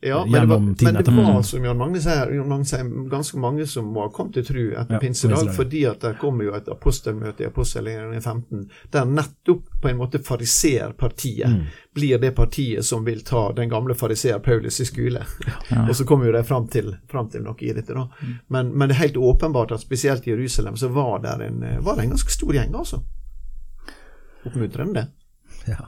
Ja, 0.02 0.26
men 0.26 0.42
det, 0.42 0.48
var, 0.48 0.60
men 0.60 0.76
det 1.04 1.12
var, 1.12 1.42
som 1.42 1.66
Jan 1.66 1.78
Magne 1.78 2.00
sier, 2.02 2.30
Jan 2.36 2.50
Magne 2.50 2.66
sier, 2.70 2.90
ganske 3.10 3.40
mange 3.42 3.66
som 3.68 3.88
må 3.90 4.04
ha 4.06 4.12
kommet 4.14 4.38
til 4.38 4.46
tru 4.46 4.62
etter 4.68 4.94
ja, 4.94 5.00
pinsedag, 5.02 5.50
fordi 5.56 5.82
at 5.90 6.04
det 6.06 6.12
kommer 6.22 6.46
jo 6.46 6.54
et 6.54 6.70
apostelmøte 6.70 7.44
i 7.44 7.48
apostelgjerningen 7.50 8.22
15, 8.22 8.68
der 8.94 9.10
nettopp 9.10 9.66
på 9.82 9.90
en 9.90 9.98
måte 9.98 10.22
fariseerpartiet 10.22 11.50
mm. 11.50 11.66
blir 11.98 12.22
det 12.22 12.32
partiet 12.38 12.86
som 12.86 13.06
vil 13.08 13.24
ta 13.26 13.48
den 13.58 13.74
gamle 13.74 13.98
fariseer 13.98 14.40
Paulus 14.46 14.78
i 14.84 14.86
skole. 14.86 15.26
Ja. 15.72 15.84
og 15.90 15.96
så 15.98 16.06
kommer 16.06 16.30
jo 16.30 16.38
de 16.38 16.46
fram 16.46 16.70
til, 16.70 16.94
fram 17.10 17.34
til 17.34 17.46
noe 17.48 17.58
i 17.66 17.74
dette. 17.74 17.98
da. 17.98 18.06
Mm. 18.22 18.40
Men, 18.48 18.74
men, 18.74 18.88
det 18.90 19.00
er 19.00 19.06
helt 19.08 19.18
åpenbart 19.18 19.74
at 19.74 19.82
spesielt 19.82 20.28
i 20.28 20.36
Jerusalem 20.36 20.78
så 20.78 20.94
var 20.94 21.24
det 21.26 21.40
en, 21.50 21.64
var 21.82 21.98
det 21.98 22.06
en 22.06 22.14
ganske 22.14 22.38
stor 22.38 22.54
gjeng, 22.54 22.76
altså. 22.78 23.02
Oppmuntrende. 24.46 25.08
Ja. 25.68 25.88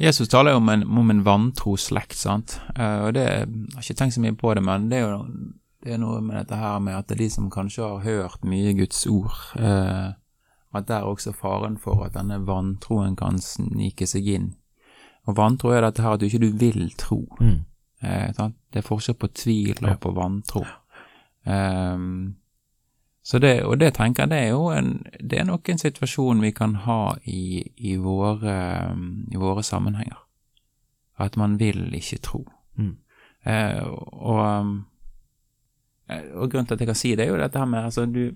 Jesus 0.00 0.28
taler 0.32 0.54
jo 0.54 0.60
om 0.62 0.68
en, 0.72 0.84
om 0.98 1.10
en 1.12 1.24
vantro 1.26 1.76
slekt, 1.76 2.16
sant. 2.18 2.58
Uh, 2.78 3.06
og 3.06 3.14
det, 3.16 3.24
Jeg 3.24 3.74
har 3.74 3.84
ikke 3.84 3.98
tenkt 3.98 4.16
så 4.16 4.22
mye 4.24 4.36
på 4.38 4.54
det, 4.56 4.64
men 4.64 4.88
det 4.90 5.00
er 5.00 5.08
jo 5.08 5.24
det 5.80 5.94
er 5.94 6.00
noe 6.00 6.20
med 6.20 6.36
dette 6.36 6.56
her 6.60 6.80
med 6.84 6.92
at 6.92 7.08
det 7.08 7.16
er 7.16 7.22
de 7.22 7.30
som 7.32 7.46
kanskje 7.52 7.86
har 7.86 8.02
hørt 8.04 8.42
mye 8.44 8.74
Guds 8.76 9.00
ord, 9.08 9.36
uh, 9.56 10.12
at 10.76 10.88
det 10.88 10.96
er 10.96 11.08
også 11.08 11.32
faren 11.32 11.78
for 11.80 12.04
at 12.04 12.18
denne 12.18 12.36
vantroen 12.46 13.16
kan 13.16 13.40
snike 13.40 14.06
seg 14.08 14.28
inn. 14.28 14.50
Og 15.28 15.38
vantro 15.38 15.72
er 15.72 15.86
dette 15.86 16.04
her 16.04 16.16
at 16.16 16.20
du 16.20 16.28
ikke 16.28 16.52
vil 16.60 16.92
tro. 17.00 17.22
Mm. 17.40 17.62
Uh, 18.04 18.50
det 18.72 18.82
er 18.82 18.86
forskjell 18.86 19.16
på 19.20 19.32
tvil 19.32 19.80
og 19.86 19.96
på 20.04 20.12
vantro. 20.16 20.64
Um, 21.48 22.36
det, 23.38 23.64
og 23.64 23.78
det 23.78 23.92
tenker 23.94 24.24
jeg 24.24 24.32
det 24.32 24.38
er 24.38 24.52
jo 24.54 24.70
en, 24.72 24.94
det 25.20 25.38
er 25.38 25.48
nok 25.48 25.68
en 25.68 25.80
situasjon 25.80 26.40
vi 26.40 26.52
kan 26.56 26.74
ha 26.86 27.16
i, 27.28 27.62
i, 27.76 27.96
våre, 28.00 28.56
i 29.30 29.40
våre, 29.40 29.62
sammenhenger. 29.62 30.16
At 31.20 31.36
man 31.36 31.58
vil 31.60 31.92
ikke 31.94 32.18
tro. 32.24 32.46
Mm. 32.80 32.96
Eh, 33.44 33.82
og, 33.84 34.70
eh, 36.08 36.30
og, 36.32 36.48
grunnen 36.50 36.66
til 36.66 36.78
at 36.78 36.80
jeg 36.80 36.88
kan 36.88 37.00
si 37.02 37.12
det, 37.14 37.26
er 37.26 37.34
jo 37.34 37.42
dette 37.42 37.60
her 37.60 37.68
med 37.68 37.90
altså 37.90 38.06
du, 38.08 38.32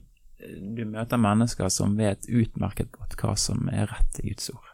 du 0.76 0.84
møter 0.84 1.20
mennesker 1.20 1.72
som 1.72 1.96
vet 1.96 2.28
utmerket 2.28 2.92
godt 2.92 3.16
hva 3.20 3.34
som 3.40 3.68
er 3.72 3.88
rett 3.88 4.20
i 4.20 4.28
Guds 4.28 4.52
ord. 4.52 4.68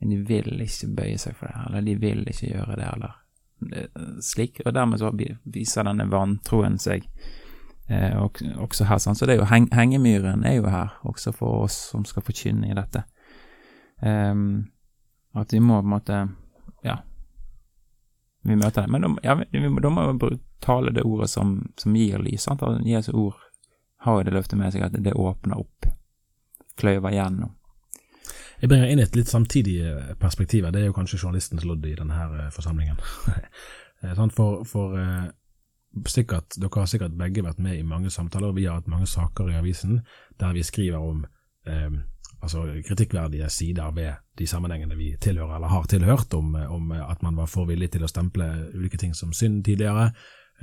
Men 0.00 0.14
de 0.14 0.22
vil 0.30 0.62
ikke 0.62 0.94
bøye 0.96 1.18
seg 1.20 1.34
for 1.36 1.50
det, 1.50 1.66
eller 1.66 1.84
de 1.84 1.98
vil 2.00 2.22
ikke 2.30 2.54
gjøre 2.54 2.78
det, 2.78 2.88
eller 2.94 3.74
eh, 3.74 4.16
slik. 4.22 4.62
Og 4.64 4.72
dermed 4.78 5.02
så 5.02 5.10
viser 5.50 5.90
denne 5.90 6.06
vantroen 6.14 6.78
seg 6.80 7.10
eh, 7.90 8.16
også 8.62 8.86
her. 8.88 9.00
Sånn. 9.02 9.18
Så 9.18 9.26
det 9.26 9.36
er 9.36 9.42
jo 9.42 9.50
heng, 9.50 9.68
hengemyren 9.74 10.44
er 10.46 10.58
jo 10.60 10.68
her, 10.70 10.96
også 11.08 11.34
for 11.36 11.66
oss 11.66 11.78
som 11.92 12.06
skal 12.08 12.24
forkynne 12.26 12.70
i 12.70 12.76
dette. 12.78 13.04
Um, 14.00 14.70
at 15.36 15.52
vi 15.52 15.60
må 15.60 15.76
på 15.82 15.84
en 15.84 15.92
måte 15.92 16.20
Ja, 16.82 16.94
vi 18.42 18.56
møter 18.56 18.86
det. 18.86 18.90
Men 18.90 19.04
da, 19.04 19.10
ja, 19.22 19.34
må 19.36 20.12
vi 20.12 20.38
tale 20.64 20.94
det 20.96 21.04
ordet 21.04 21.28
som, 21.30 21.58
som 21.76 21.96
gir 21.96 22.22
lys. 22.24 22.46
Sant? 22.48 22.62
At 22.64 22.80
Jesu 22.86 23.12
ord 23.12 23.36
har 24.04 24.18
jo 24.18 24.28
det 24.28 24.34
løftet 24.34 24.58
med 24.58 24.72
seg 24.72 24.86
at 24.86 24.96
det 24.96 25.12
åpner 25.12 25.60
opp, 25.60 25.88
kløyver 26.80 27.12
gjennom. 27.12 27.52
Jeg 28.60 28.68
bringer 28.68 28.92
inn 28.92 29.00
et 29.00 29.16
litt 29.16 29.28
samtidig 29.28 29.76
perspektiv. 30.20 30.66
Det 30.72 30.82
er 30.82 30.90
jo 30.90 30.96
kanskje 30.96 31.20
journalistens 31.20 31.64
lodd 31.64 31.84
i 31.88 31.94
denne 31.96 32.16
her 32.16 32.46
eh, 32.46 32.50
forsamlingen. 32.54 33.00
Eh, 34.00 34.16
for, 34.32 34.62
for 34.64 34.94
sikkert, 36.06 36.56
dere 36.56 36.82
har 36.82 36.88
sikkert 36.90 37.18
begge 37.18 37.44
vært 37.44 37.58
med 37.62 37.78
i 37.78 37.86
mange 37.86 38.10
samtaler, 38.10 38.54
vi 38.54 38.66
har 38.68 38.80
hatt 38.80 38.90
mange 38.90 39.08
saker 39.10 39.50
i 39.50 39.58
avisen 39.58 40.00
der 40.40 40.54
vi 40.54 40.62
skriver 40.66 41.02
om 41.02 41.24
eh, 41.66 42.00
altså 42.42 42.64
kritikkverdige 42.86 43.48
sider 43.50 43.90
ved 43.94 44.12
de 44.38 44.46
sammenhengene 44.46 44.96
vi 44.96 45.16
tilhører 45.20 45.56
eller 45.56 45.68
har 45.68 45.88
tilhørt, 45.90 46.34
om, 46.34 46.54
om 46.54 46.92
at 46.92 47.22
man 47.22 47.36
var 47.36 47.50
for 47.50 47.68
villig 47.68 47.90
til 47.92 48.04
å 48.04 48.10
stemple 48.10 48.46
ulike 48.74 49.00
ting 49.00 49.14
som 49.14 49.34
synd 49.36 49.64
tidligere, 49.64 50.10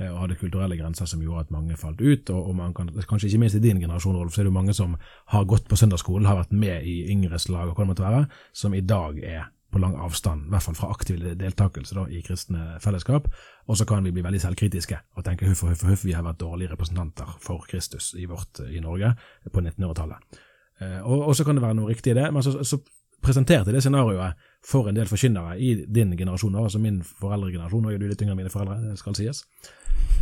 eh, 0.00 0.08
og 0.08 0.24
hadde 0.24 0.40
kulturelle 0.40 0.78
grenser 0.80 1.06
som 1.06 1.22
gjorde 1.22 1.46
at 1.46 1.54
mange 1.54 1.76
falt 1.76 2.00
ut. 2.00 2.30
og, 2.30 2.48
og 2.50 2.74
kan, 2.74 2.90
Kanskje 3.08 3.28
ikke 3.28 3.44
minst 3.44 3.60
i 3.60 3.62
din 3.62 3.80
generasjon, 3.80 4.16
Rolf, 4.16 4.34
så 4.34 4.42
er 4.42 4.50
det 4.50 4.56
mange 4.56 4.74
som 4.74 4.96
har 5.34 5.44
gått 5.44 5.68
på 5.68 5.76
søndagsskolen, 5.76 6.26
har 6.26 6.40
vært 6.40 6.56
med 6.56 6.82
i 6.82 7.04
yngres 7.12 7.48
lag, 7.48 7.68
og 7.68 7.76
hva 7.76 7.84
det 7.84 7.92
måtte 7.92 8.08
være, 8.08 8.26
som 8.52 8.74
i 8.74 8.82
dag 8.82 9.22
er 9.22 9.46
lang 9.80 9.96
avstand, 10.00 10.46
i 10.46 10.52
hvert 10.52 10.64
fall 10.64 10.76
fra 10.78 10.90
aktiv 10.94 11.22
deltakelse 11.38 11.96
da, 11.96 12.04
i 12.10 12.22
kristne 12.24 12.76
fellesskap. 12.82 13.28
Og 13.68 13.78
så 13.78 13.86
kan 13.88 14.04
vi 14.06 14.12
bli 14.14 14.24
veldig 14.24 14.40
selvkritiske 14.42 14.98
og 15.16 15.24
tenke 15.26 15.48
huff 15.48 15.64
og 15.64 15.72
huff 15.72 15.84
og 15.84 15.92
huff, 15.92 16.04
vi 16.06 16.14
har 16.16 16.26
vært 16.26 16.40
dårlige 16.42 16.72
representanter 16.74 17.34
for 17.44 17.66
Kristus 17.70 18.12
i, 18.18 18.26
vårt, 18.30 18.62
i 18.68 18.82
Norge 18.84 19.14
på 19.52 19.62
1900-tallet. 19.64 20.38
Eh, 20.80 21.00
og, 21.02 21.28
og, 21.28 21.34
så 21.36 21.44
kan 21.44 21.58
det 21.58 21.64
være 21.64 21.78
noe 21.78 21.90
riktig 21.90 22.14
i 22.14 22.18
det, 22.20 22.28
men 22.34 22.44
så, 22.44 22.54
så 22.62 22.80
presenterte 23.24 23.74
det 23.74 23.82
scenarioet 23.82 24.38
for 24.64 24.88
en 24.88 24.96
del 24.96 25.10
forkynnere 25.10 25.58
i 25.58 25.74
din 25.86 26.14
generasjon, 26.16 26.56
altså 26.58 26.80
min 26.82 27.00
foreldregenerasjon, 27.02 27.84
nå 27.84 27.92
er 27.92 28.00
du 28.00 28.06
litt 28.08 28.22
yngre 28.22 28.36
enn 28.36 28.42
mine 28.42 28.52
foreldre, 28.52 28.78
det 28.92 28.98
skal 29.00 29.16
sies. 29.18 29.42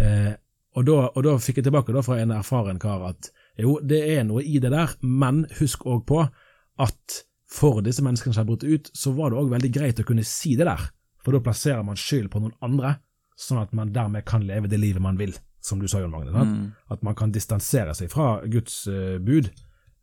Eh, 0.00 0.32
og, 0.76 0.84
da, 0.84 0.98
og, 1.08 1.22
da, 1.24 1.36
fikk 1.40 1.60
jeg 1.60 1.68
tilbake 1.68 1.94
da 1.94 2.02
fra 2.04 2.18
en 2.20 2.34
erfaren 2.36 2.80
kar 2.80 3.04
at 3.08 3.30
jo, 3.60 3.78
det 3.80 4.02
er 4.16 4.26
noe 4.28 4.44
i 4.44 4.60
det 4.60 4.72
der, 4.74 4.92
men 5.00 5.44
husk 5.60 5.86
òg 5.88 6.04
på 6.08 6.24
at 6.84 7.20
for 7.50 7.82
disse 7.84 8.02
menneskene 8.02 8.34
som 8.34 8.42
har 8.42 8.48
brutt 8.48 8.64
ut, 8.66 8.90
så 8.94 9.12
var 9.14 9.30
det 9.30 9.38
òg 9.40 9.52
veldig 9.52 9.72
greit 9.74 10.00
å 10.02 10.06
kunne 10.06 10.24
si 10.26 10.56
det 10.58 10.66
der, 10.66 10.88
for 11.22 11.34
da 11.34 11.42
plasserer 11.42 11.84
man 11.86 11.98
skyld 11.98 12.30
på 12.32 12.42
noen 12.42 12.56
andre, 12.64 12.96
sånn 13.38 13.60
at 13.62 13.74
man 13.76 13.92
dermed 13.94 14.24
kan 14.26 14.44
leve 14.46 14.70
det 14.70 14.80
livet 14.80 15.02
man 15.02 15.18
vil, 15.20 15.34
som 15.60 15.80
du 15.82 15.86
sa, 15.90 16.00
Jon 16.00 16.12
Magne. 16.14 16.32
Mm. 16.32 16.66
At 16.94 17.02
man 17.06 17.16
kan 17.18 17.32
distansere 17.34 17.94
seg 17.98 18.10
fra 18.12 18.40
Guds 18.50 18.84
uh, 18.88 19.18
bud 19.22 19.50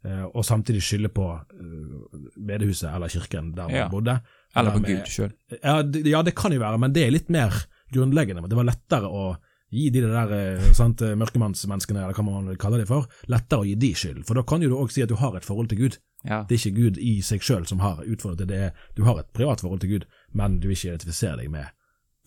uh, 0.05 0.25
og 0.29 0.43
samtidig 0.45 0.83
skylde 0.85 1.11
på 1.15 1.29
uh, 1.33 2.19
bedehuset 2.37 2.91
eller 2.91 3.11
kirken 3.11 3.53
der 3.55 3.71
man 3.71 3.79
Ja. 3.85 3.87
bodde. 3.91 4.19
Eller 4.55 4.75
på 4.75 4.83
Gud 4.85 5.07
sjøl. 5.09 5.31
Ja, 5.63 5.79
ja, 5.81 6.21
det 6.21 6.35
kan 6.37 6.53
jo 6.53 6.61
være, 6.61 6.77
men 6.77 6.93
det 6.93 7.07
er 7.07 7.15
litt 7.15 7.31
mer 7.33 7.55
grunnleggende. 7.93 8.45
Det 8.47 8.59
var 8.59 8.69
lettere 8.69 9.09
å 9.09 9.33
gi 9.73 9.87
de 9.89 10.03
der 10.05 10.59
sant, 10.77 11.01
mørkemannsmenneskene, 11.01 12.03
eller 12.03 12.13
hva 12.13 12.25
man 12.27 12.51
vil 12.51 12.59
kalle 12.61 12.77
de 12.77 12.85
for, 12.85 13.07
lettere 13.31 13.63
å 13.63 13.65
gi 13.65 13.73
de 13.81 13.89
skyld. 13.97 14.19
For 14.27 14.37
da 14.37 14.43
kan 14.45 14.61
jo 14.61 14.69
du 14.69 14.75
òg 14.77 14.91
si 14.93 15.01
at 15.01 15.09
du 15.09 15.15
har 15.17 15.33
et 15.33 15.47
forhold 15.47 15.71
til 15.71 15.79
Gud. 15.87 15.97
Ja. 16.23 16.45
Det 16.49 16.55
er 16.55 16.61
ikke 16.61 16.81
Gud 16.81 16.97
i 16.97 17.17
seg 17.25 17.43
sjøl 17.43 17.65
som 17.67 17.81
har 17.83 18.03
utfordret 18.07 18.45
det, 18.45 18.49
det 18.51 18.59
er, 18.69 18.83
du 18.95 19.03
har 19.03 19.19
et 19.19 19.31
privat 19.35 19.61
forhold 19.61 19.83
til 19.83 19.89
Gud, 19.97 20.05
men 20.31 20.59
du 20.59 20.69
vil 20.69 20.77
ikke 20.77 20.93
identifisere 20.93 21.41
deg 21.41 21.51
med 21.51 21.71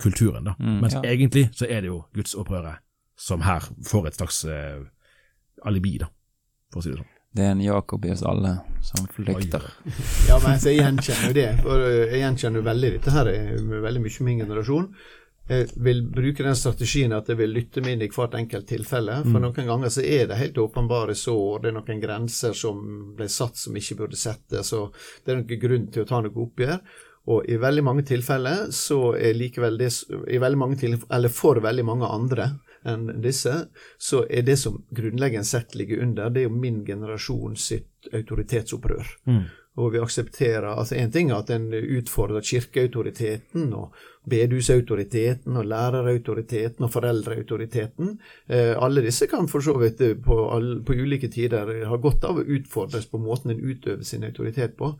kulturen. 0.03 0.45
da. 0.45 0.57
Mm, 0.59 0.81
Mens 0.85 0.95
ja. 0.99 1.03
egentlig 1.05 1.49
så 1.57 1.69
er 1.69 1.81
det 1.81 1.93
jo 1.93 2.03
gudsopprøret 2.15 2.83
som 3.17 3.41
her 3.47 3.65
får 3.89 4.07
et 4.11 4.19
slags 4.19 4.45
eh, 4.45 4.83
alibi, 5.65 5.97
da, 6.03 6.11
for 6.73 6.83
å 6.83 6.85
si 6.85 6.93
det 6.93 7.01
sånn. 7.01 7.13
Det 7.37 7.45
er 7.45 7.53
en 7.53 7.61
Jakob 7.61 8.05
i 8.05 8.13
oss 8.13 8.23
alle 8.25 8.55
som 8.85 9.09
flykter. 9.13 9.65
Ja, 10.29 10.39
men 10.41 10.55
altså, 10.55 10.71
jeg 10.73 10.81
gjenkjenner 10.81 11.27
jo 11.29 11.37
det. 11.37 11.49
For 11.61 11.85
øh, 11.85 11.97
jeg 12.07 12.21
gjenkjenner 12.23 12.63
jo 12.63 12.67
veldig 12.69 12.91
dette 12.95 13.13
her 13.13 13.29
er 13.29 13.51
med 13.61 13.83
veldig 13.85 14.03
mye 14.07 14.29
min 14.29 14.41
generasjon. 14.41 14.87
Jeg 15.47 15.69
vil 15.79 16.01
bruke 16.11 16.43
den 16.43 16.57
strategien 16.59 17.13
at 17.15 17.29
jeg 17.31 17.39
vil 17.39 17.53
lytte 17.55 17.83
meg 17.85 17.95
inn 17.95 18.01
i 18.03 18.11
hvert 18.11 18.35
enkelt 18.35 18.67
tilfelle. 18.67 19.21
For 19.23 19.43
noen 19.43 19.69
ganger 19.69 19.93
så 19.95 20.03
er 20.03 20.27
det 20.27 20.41
helt 20.41 20.59
åpenbare 20.59 21.15
sår, 21.15 21.61
det 21.63 21.71
er 21.71 21.77
noen 21.77 22.01
grenser 22.03 22.57
som 22.57 22.81
ble 23.17 23.29
satt 23.31 23.57
som 23.61 23.77
ikke 23.79 24.01
burde 24.01 24.19
settes, 24.19 24.73
og 24.75 24.97
det 25.25 25.33
er 25.33 25.39
noen 25.39 25.61
grunn 25.63 25.87
til 25.95 26.03
å 26.03 26.09
ta 26.09 26.21
noe 26.25 26.43
oppgjør. 26.47 26.81
Og 27.27 27.49
i 27.51 27.57
veldig 27.59 27.83
mange 27.83 28.05
tilfeller 28.07 28.69
så 28.75 29.15
er 29.19 29.35
likevel 29.35 29.79
det 29.79 29.91
i 30.31 30.39
veldig 30.39 30.59
mange 30.59 30.77
tilfeller, 30.79 31.15
Eller 31.17 31.29
for 31.35 31.59
veldig 31.63 31.85
mange 31.85 32.07
andre 32.07 32.51
enn 32.87 33.09
disse, 33.23 33.55
så 33.99 34.25
er 34.31 34.43
det 34.47 34.59
som 34.61 34.85
grunnleggende 34.95 35.47
sett 35.47 35.75
ligger 35.75 36.03
under, 36.05 36.31
det 36.31 36.45
er 36.45 36.47
jo 36.47 36.55
min 36.55 36.85
generasjon 36.87 37.57
sitt 37.59 38.11
autoritetsopprør. 38.15 39.07
Og 39.77 39.93
vi 39.93 40.01
aksepterer 40.01 40.71
altså 40.73 40.97
En 40.97 41.13
ting 41.13 41.31
er 41.31 41.43
at 41.43 41.51
en 41.53 41.69
utfordrer 41.75 42.45
kirkeautoriteten 42.45 43.73
og 43.77 43.93
bedehusautoriteten 44.27 45.57
og 45.57 45.69
lærerautoriteten 45.71 46.85
og 46.85 46.91
foreldreautoriteten. 46.91 48.17
Eh, 48.51 48.75
alle 48.83 49.05
disse 49.05 49.29
kan 49.31 49.47
for 49.49 49.63
så 49.63 49.77
vidt 49.79 50.01
eh, 50.03 50.17
på, 50.19 50.39
all, 50.51 50.81
på 50.87 50.97
ulike 50.99 51.31
tider 51.31 51.71
ha 51.87 51.99
godt 52.03 52.27
av 52.27 52.41
å 52.41 52.47
utfordres 52.57 53.07
på 53.11 53.21
måten 53.23 53.55
en 53.55 53.63
utøver 53.63 54.03
sin 54.07 54.27
autoritet 54.27 54.75
på. 54.79 54.97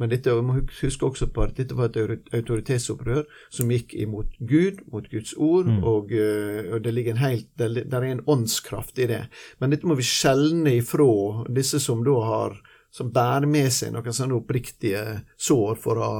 Men 0.00 0.14
dette, 0.14 0.32
vi 0.32 0.46
må 0.46 0.62
huske 0.80 1.10
også 1.10 1.28
på 1.28 1.44
at 1.44 1.58
dette 1.58 1.76
var 1.76 1.92
et 1.92 2.32
autoritetsopprør 2.32 3.26
som 3.52 3.70
gikk 3.70 3.92
imot 4.00 4.32
Gud, 4.38 4.80
mot 4.92 5.04
Guds 5.12 5.34
ord, 5.36 5.68
og, 5.84 6.14
eh, 6.16 6.72
og 6.72 6.80
det 6.86 6.94
ligger 6.96 7.18
en 7.18 7.24
helt, 7.26 7.50
det, 7.60 7.84
det 7.84 7.98
er 7.98 8.08
en 8.08 8.24
åndskraft 8.24 8.98
i 8.98 9.10
det. 9.12 9.24
Men 9.60 9.74
dette 9.74 9.88
må 9.88 9.98
vi 10.00 10.08
skjelne 10.08 10.78
ifra 10.78 11.44
disse 11.52 11.82
som 11.84 12.00
da 12.06 12.16
har 12.24 12.60
som 12.90 13.12
bærer 13.14 13.46
med 13.46 13.70
seg 13.72 13.92
noen 13.94 14.12
sånne 14.12 14.34
oppriktige 14.38 15.02
sår 15.38 15.76
for 15.78 16.00
å 16.02 16.10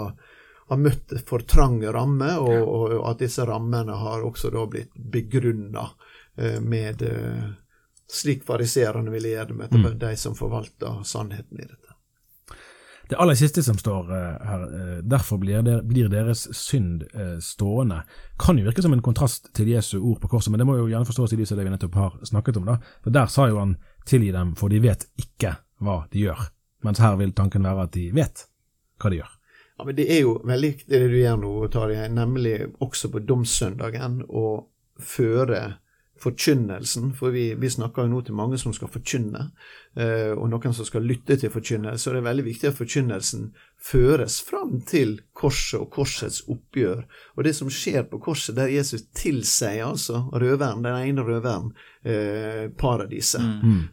ha 0.70 0.76
møtt 0.78 1.16
for 1.26 1.42
trange 1.42 1.90
rammer, 1.92 2.38
og, 2.38 2.68
og 2.70 3.08
at 3.10 3.18
disse 3.24 3.42
rammene 3.48 3.96
har 3.98 4.22
også 4.22 4.52
da 4.54 4.66
blitt 4.70 4.94
begrunna 4.94 5.88
eh, 6.38 6.60
med 6.62 7.02
eh, 7.02 7.48
slik 8.10 8.44
fariserene 8.46 9.10
ville 9.10 9.34
gjøre 9.34 9.48
det 9.50 9.56
med 9.64 9.72
Mm. 9.72 9.98
de 9.98 10.16
som 10.16 10.34
forvalter 10.34 11.02
sannheten 11.04 11.58
i 11.58 11.66
dette. 11.66 11.90
Det 13.10 13.16
aller 13.18 13.34
siste 13.34 13.62
som 13.62 13.78
står 13.78 14.12
eh, 14.14 14.46
her, 14.46 14.62
eh, 14.62 14.98
derfor 15.02 15.38
blir, 15.42 15.62
der, 15.66 15.82
blir 15.82 16.08
deres 16.08 16.44
synd 16.54 17.02
eh, 17.14 17.38
stående, 17.42 18.04
kan 18.38 18.58
jo 18.58 18.64
virke 18.68 18.82
som 18.82 18.92
en 18.94 19.02
kontrast 19.02 19.50
til 19.54 19.72
Jesu 19.72 19.98
ord 19.98 20.20
på 20.22 20.28
korset, 20.30 20.52
men 20.54 20.62
det 20.62 20.66
må 20.70 20.76
jo 20.78 20.86
gjerne 20.86 21.08
forstås 21.08 21.34
i 21.34 21.40
lys 21.40 21.50
av 21.52 21.58
det 21.58 21.66
vi 21.66 21.72
nettopp 21.74 21.98
har 21.98 22.20
snakket 22.22 22.56
om. 22.62 22.70
da. 22.70 22.78
For 23.02 23.10
Der 23.10 23.26
sa 23.26 23.48
jo 23.50 23.58
han 23.58 23.76
tilgi 24.06 24.30
dem, 24.30 24.54
for 24.54 24.70
de 24.70 24.78
vet 24.78 25.08
ikke 25.18 25.56
hva 25.82 26.04
de 26.12 26.28
gjør. 26.28 26.46
Mens 26.86 27.02
her 27.02 27.18
vil 27.20 27.34
tanken 27.36 27.66
være 27.66 27.86
at 27.88 27.94
de 27.96 28.06
vet 28.16 28.46
hva 29.00 29.10
de 29.12 29.20
gjør. 29.20 29.36
Ja, 29.80 29.84
men 29.84 29.96
Det 29.96 30.06
er 30.12 30.20
jo 30.20 30.34
veldig 30.44 30.72
det 30.88 31.00
du 31.08 31.16
gjør 31.16 31.38
nå, 31.40 31.52
Tarjei, 31.72 32.08
nemlig 32.12 32.56
også 32.84 33.08
på 33.12 33.22
domssøndagen 33.24 34.20
å 34.28 34.46
føre 35.00 35.80
forkynnelsen, 36.20 37.14
for 37.16 37.32
vi, 37.32 37.54
vi 37.54 37.70
snakker 37.70 38.04
jo 38.04 38.12
nå 38.12 38.20
til 38.26 38.36
mange 38.36 38.58
som 38.60 38.74
skal 38.76 38.90
forkynne, 38.92 39.46
eh, 39.96 40.32
og 40.34 40.50
noen 40.52 40.74
som 40.76 40.84
skal 40.84 41.06
lytte 41.08 41.38
til 41.40 41.52
forkynnelse, 41.52 42.04
så 42.04 42.12
det 42.12 42.20
er 42.20 42.26
veldig 42.28 42.44
viktig 42.44 42.68
at 42.68 42.76
forkynnelsen 42.76 43.46
føres 43.80 44.40
fram 44.44 44.82
til 44.84 45.16
korset 45.32 45.80
og 45.80 45.88
korsets 45.94 46.42
oppgjør. 46.52 47.06
Og 47.38 47.46
det 47.46 47.54
som 47.56 47.72
skjer 47.72 48.04
på 48.10 48.20
korset, 48.20 48.58
der 48.58 48.68
Jesus 48.72 49.06
tilsier 49.16 49.86
altså 49.86 50.26
røveren, 50.34 50.84
den 50.84 50.98
ene 50.98 51.24
røveren, 51.24 51.72
eh, 52.04 52.68
paradiset. 52.76 53.40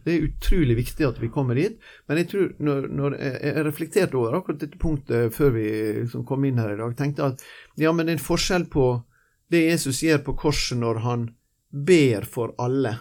Det 0.04 0.14
er 0.14 0.28
utrolig 0.28 0.76
viktig 0.76 1.08
at 1.08 1.22
vi 1.22 1.32
kommer 1.32 1.56
dit, 1.56 1.80
men 2.08 2.20
jeg 2.20 2.28
tror, 2.28 2.52
når, 2.58 2.88
når 2.88 3.18
jeg 3.18 3.36
jeg 3.48 3.64
reflekterte 3.64 4.16
over 4.16 4.36
akkurat 4.36 4.60
dette 4.60 4.78
punktet 4.78 5.34
før 5.34 5.50
vi 5.54 5.66
liksom 6.02 6.24
kom 6.26 6.44
inn 6.44 6.58
her 6.58 6.74
i 6.74 6.78
dag, 6.80 6.96
tenkte 6.96 7.22
jeg 7.22 7.32
at 7.32 7.44
ja, 7.76 7.92
men 7.92 8.06
det 8.06 8.14
er 8.14 8.18
en 8.18 8.28
forskjell 8.28 8.68
på 8.68 9.02
det 9.48 9.64
Jesus 9.64 10.02
gjør 10.02 10.18
på 10.26 10.34
korset 10.36 10.78
når 10.78 11.00
han 11.04 11.28
ber 11.70 12.22
for 12.28 12.54
alle. 12.58 12.98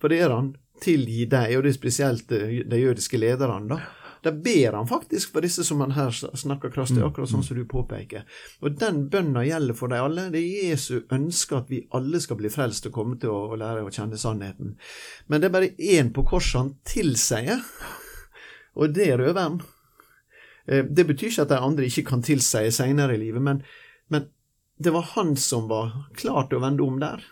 For 0.00 0.08
det 0.08 0.18
gjør 0.22 0.34
han. 0.36 0.54
Tilgi 0.82 1.24
deg, 1.32 1.54
og 1.56 1.62
det 1.64 1.70
er 1.72 1.76
spesielt 1.78 2.32
eh, 2.36 2.58
de 2.68 2.78
jødiske 2.82 3.16
lederne, 3.18 3.68
da. 3.70 3.78
Der 4.26 4.32
ber 4.42 4.74
han 4.74 4.88
faktisk 4.90 5.32
for 5.32 5.40
disse 5.44 5.62
som 5.64 5.80
han 5.84 5.92
her 5.94 6.10
snakker 6.10 6.72
krasst 6.74 6.94
til, 6.96 7.04
akkurat 7.06 7.30
sånn 7.30 7.44
som 7.46 7.56
du 7.56 7.62
påpeker. 7.70 8.24
Og 8.60 8.74
den 8.80 9.04
bønna 9.12 9.44
gjelder 9.46 9.76
for 9.78 9.88
de 9.92 10.00
alle. 10.02 10.24
Det 10.34 10.40
er 10.40 10.72
Jesu 10.72 11.04
ønske 11.14 11.56
at 11.60 11.70
vi 11.70 11.84
alle 11.94 12.18
skal 12.20 12.36
bli 12.40 12.50
frelst 12.50 12.88
og 12.88 12.92
komme 12.96 13.16
til 13.22 13.30
å, 13.30 13.38
å 13.54 13.58
lære 13.60 13.84
å 13.86 13.92
kjenne 13.94 14.18
sannheten. 14.18 14.74
Men 15.28 15.40
det 15.40 15.46
er 15.48 15.54
bare 15.54 15.70
én 15.78 16.10
på 16.16 16.24
korset 16.26 16.58
han 16.58 16.72
tilsier, 16.84 17.62
og 18.74 18.92
det 18.96 19.06
er 19.12 19.22
røveren. 19.22 19.60
Eh, 20.66 20.82
Det 20.90 21.06
betyr 21.06 21.30
ikke 21.30 21.46
at 21.46 21.54
de 21.54 21.60
andre 21.62 21.86
ikke 21.86 22.04
kan 22.10 22.22
tilsie 22.26 22.72
senere 22.74 23.14
i 23.14 23.22
livet, 23.22 23.42
men, 23.42 23.62
men 24.10 24.26
det 24.76 24.92
var 24.92 25.06
han 25.14 25.36
som 25.36 25.68
var 25.70 25.94
klar 26.18 26.48
til 26.50 26.58
å 26.58 26.64
vende 26.66 26.82
om 26.82 26.98
der. 27.00 27.22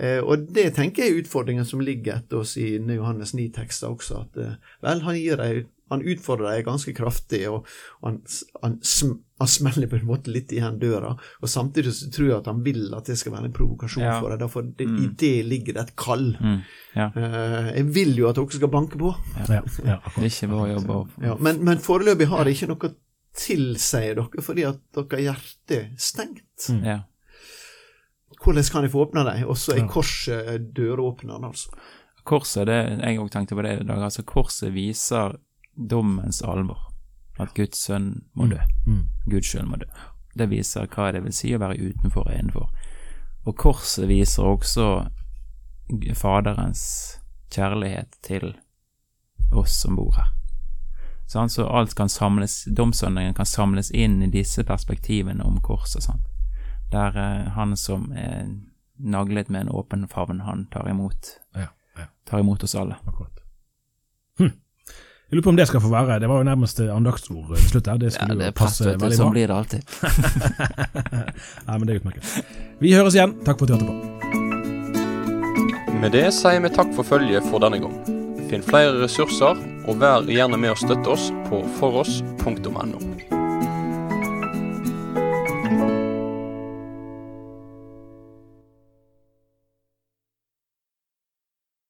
Eh, 0.00 0.18
og 0.24 0.48
det 0.54 0.70
tenker 0.78 1.04
jeg 1.04 1.12
er 1.12 1.20
utfordringen 1.22 1.66
som 1.68 1.82
ligger 1.84 2.16
etter 2.20 2.40
oss 2.42 2.56
i 2.60 2.74
Johannes 2.78 3.34
9-tekster 3.36 3.92
også. 3.92 4.24
At 4.24 4.40
eh, 4.40 4.54
vel, 4.84 5.02
han, 5.04 5.18
gir 5.20 5.36
deg, 5.40 5.66
han 5.92 6.04
utfordrer 6.14 6.56
deg 6.56 6.64
ganske 6.66 6.94
kraftig, 6.96 7.42
og 7.52 7.68
han, 8.00 8.22
han, 8.62 8.78
sm, 8.82 9.12
han 9.42 9.50
smeller 9.52 9.90
på 9.92 9.98
en 10.00 10.08
måte 10.08 10.32
litt 10.32 10.54
igjen 10.56 10.80
døra. 10.82 11.12
Og 11.42 11.52
samtidig 11.52 11.92
så 11.98 12.08
tror 12.14 12.30
jeg 12.30 12.38
at 12.40 12.50
han 12.50 12.64
vil 12.64 12.88
at 12.96 13.12
det 13.12 13.18
skal 13.20 13.36
være 13.36 13.50
en 13.50 13.56
provokasjon 13.58 14.06
Ja. 14.06 14.16
for 14.22 14.32
deg. 14.34 14.48
For 14.56 14.72
det, 14.80 14.88
i 14.88 15.12
det 15.22 15.34
ligger 15.50 15.78
det 15.78 15.86
et 15.86 15.94
kall. 16.00 16.26
Mm. 16.40 16.58
Ja. 16.96 17.10
Eh, 17.12 17.70
jeg 17.76 17.86
vil 17.94 18.16
jo 18.22 18.32
at 18.32 18.40
dere 18.40 18.58
skal 18.58 18.72
banke 18.72 19.00
på. 19.00 19.14
Ja. 19.42 19.46
Det 19.46 19.60
er 19.92 20.28
ikke 20.32 20.52
vår 20.56 20.74
jobb 20.74 21.40
men, 21.44 21.62
men 21.68 21.82
foreløpig 21.84 22.30
har 22.32 22.48
jeg 22.48 22.58
ikke 22.58 22.72
noe 22.72 22.94
tilsier 23.32 24.18
dere, 24.18 24.44
fordi 24.44 24.66
at 24.68 24.80
dere 24.96 25.24
har 25.30 25.40
er 25.72 25.88
stengt. 26.00 26.68
ja. 26.82 27.02
Hvordan 28.42 28.70
kan 28.72 28.82
jeg 28.86 28.92
få 28.92 29.04
åpna 29.06 29.24
dem? 29.24 29.42
Og 29.48 29.58
så 29.58 29.76
er 29.76 29.86
korset 29.90 30.70
døråpneren, 30.76 31.44
altså. 31.44 31.70
Korset, 32.24 32.66
det, 32.66 32.78
jeg 33.02 33.18
òg 33.18 33.30
tenkte 33.34 33.56
på 33.58 33.64
det 33.66 33.72
i 33.80 33.84
dag, 33.86 34.02
altså 34.02 34.22
korset 34.22 34.74
viser 34.74 35.36
dommens 35.74 36.42
alvor. 36.42 36.88
At 37.40 37.54
Guds 37.56 37.80
sønn 37.86 38.22
må 38.38 38.46
dø. 38.50 38.58
Mm. 38.86 39.06
Gud 39.30 39.46
sjøl 39.46 39.66
må 39.66 39.78
dø. 39.80 39.88
Det 40.38 40.48
viser 40.50 40.86
hva 40.92 41.10
det 41.12 41.24
vil 41.24 41.34
si 41.34 41.52
å 41.54 41.60
være 41.60 41.80
utenfor 41.80 42.28
og 42.28 42.34
innenfor. 42.36 42.68
Og 43.46 43.56
korset 43.58 44.06
viser 44.08 44.46
også 44.46 44.88
Faderens 46.16 46.84
kjærlighet 47.52 48.14
til 48.24 48.54
oss 49.52 49.74
som 49.82 49.98
bor 49.98 50.14
her. 50.16 50.30
Så 51.26 51.66
alt 51.66 51.94
kan 51.96 52.08
samles, 52.08 52.64
domssøndagen 52.64 53.34
kan 53.34 53.48
samles 53.48 53.90
inn 53.90 54.22
i 54.22 54.30
disse 54.30 54.64
perspektivene 54.64 55.44
om 55.44 55.60
korset. 55.64 56.04
Sant? 56.04 56.31
Der 56.92 57.16
eh, 57.16 57.48
han 57.56 57.76
som 57.76 58.12
er 58.16 58.46
naglet 59.02 59.48
med 59.50 59.60
en 59.66 59.68
åpen 59.72 60.06
favn, 60.08 60.40
han 60.46 60.66
tar 60.72 60.88
imot, 60.90 61.38
Ja, 61.56 61.66
ja, 61.98 62.04
tar 62.28 62.38
imot 62.44 62.62
oss 62.64 62.74
alle. 62.78 62.96
akkurat. 63.08 63.38
Hm. 64.38 64.52
Jeg 64.52 65.38
lurer 65.38 65.42
på 65.46 65.48
om 65.48 65.56
det 65.56 65.66
skal 65.68 65.80
få 65.80 65.88
være. 65.90 66.18
Det 66.20 66.28
var 66.28 66.36
jo 66.42 66.44
nærmest 66.44 66.80
andaktsord 66.80 67.56
til 67.56 67.68
slutt 67.70 67.86
her. 67.88 67.96
Det 67.98 68.10
Ja, 68.12 68.16
skulle 68.18 68.36
det 68.38 68.46
jo 68.46 68.52
passe 68.60 68.84
veldig 68.84 68.98
du. 68.98 69.04
veldig 69.04 69.16
Sånn 69.18 69.32
blir 69.32 69.46
det 69.48 69.56
alltid. 69.56 69.82
Nei, 71.66 71.78
men 71.78 71.86
det 71.88 71.94
er 71.94 72.00
utmerket. 72.02 72.24
Vi 72.84 72.92
høres 72.92 73.14
igjen. 73.16 73.32
Takk 73.46 73.58
for 73.58 73.64
at 73.64 73.70
du 73.70 73.74
hørte 73.78 73.88
på. 73.88 73.94
Med 76.02 76.12
det 76.12 76.26
sier 76.34 76.60
vi 76.60 76.68
takk 76.74 76.92
for 76.96 77.02
følget 77.06 77.44
for 77.48 77.58
denne 77.64 77.78
gang. 77.80 77.96
Finn 78.50 78.62
flere 78.66 78.98
ressurser, 79.00 79.56
og 79.88 80.00
vær 80.02 80.26
gjerne 80.28 80.58
med 80.60 80.74
å 80.74 80.76
støtte 80.76 81.08
oss 81.14 81.30
på 81.48 81.62
foross.no. 81.78 83.31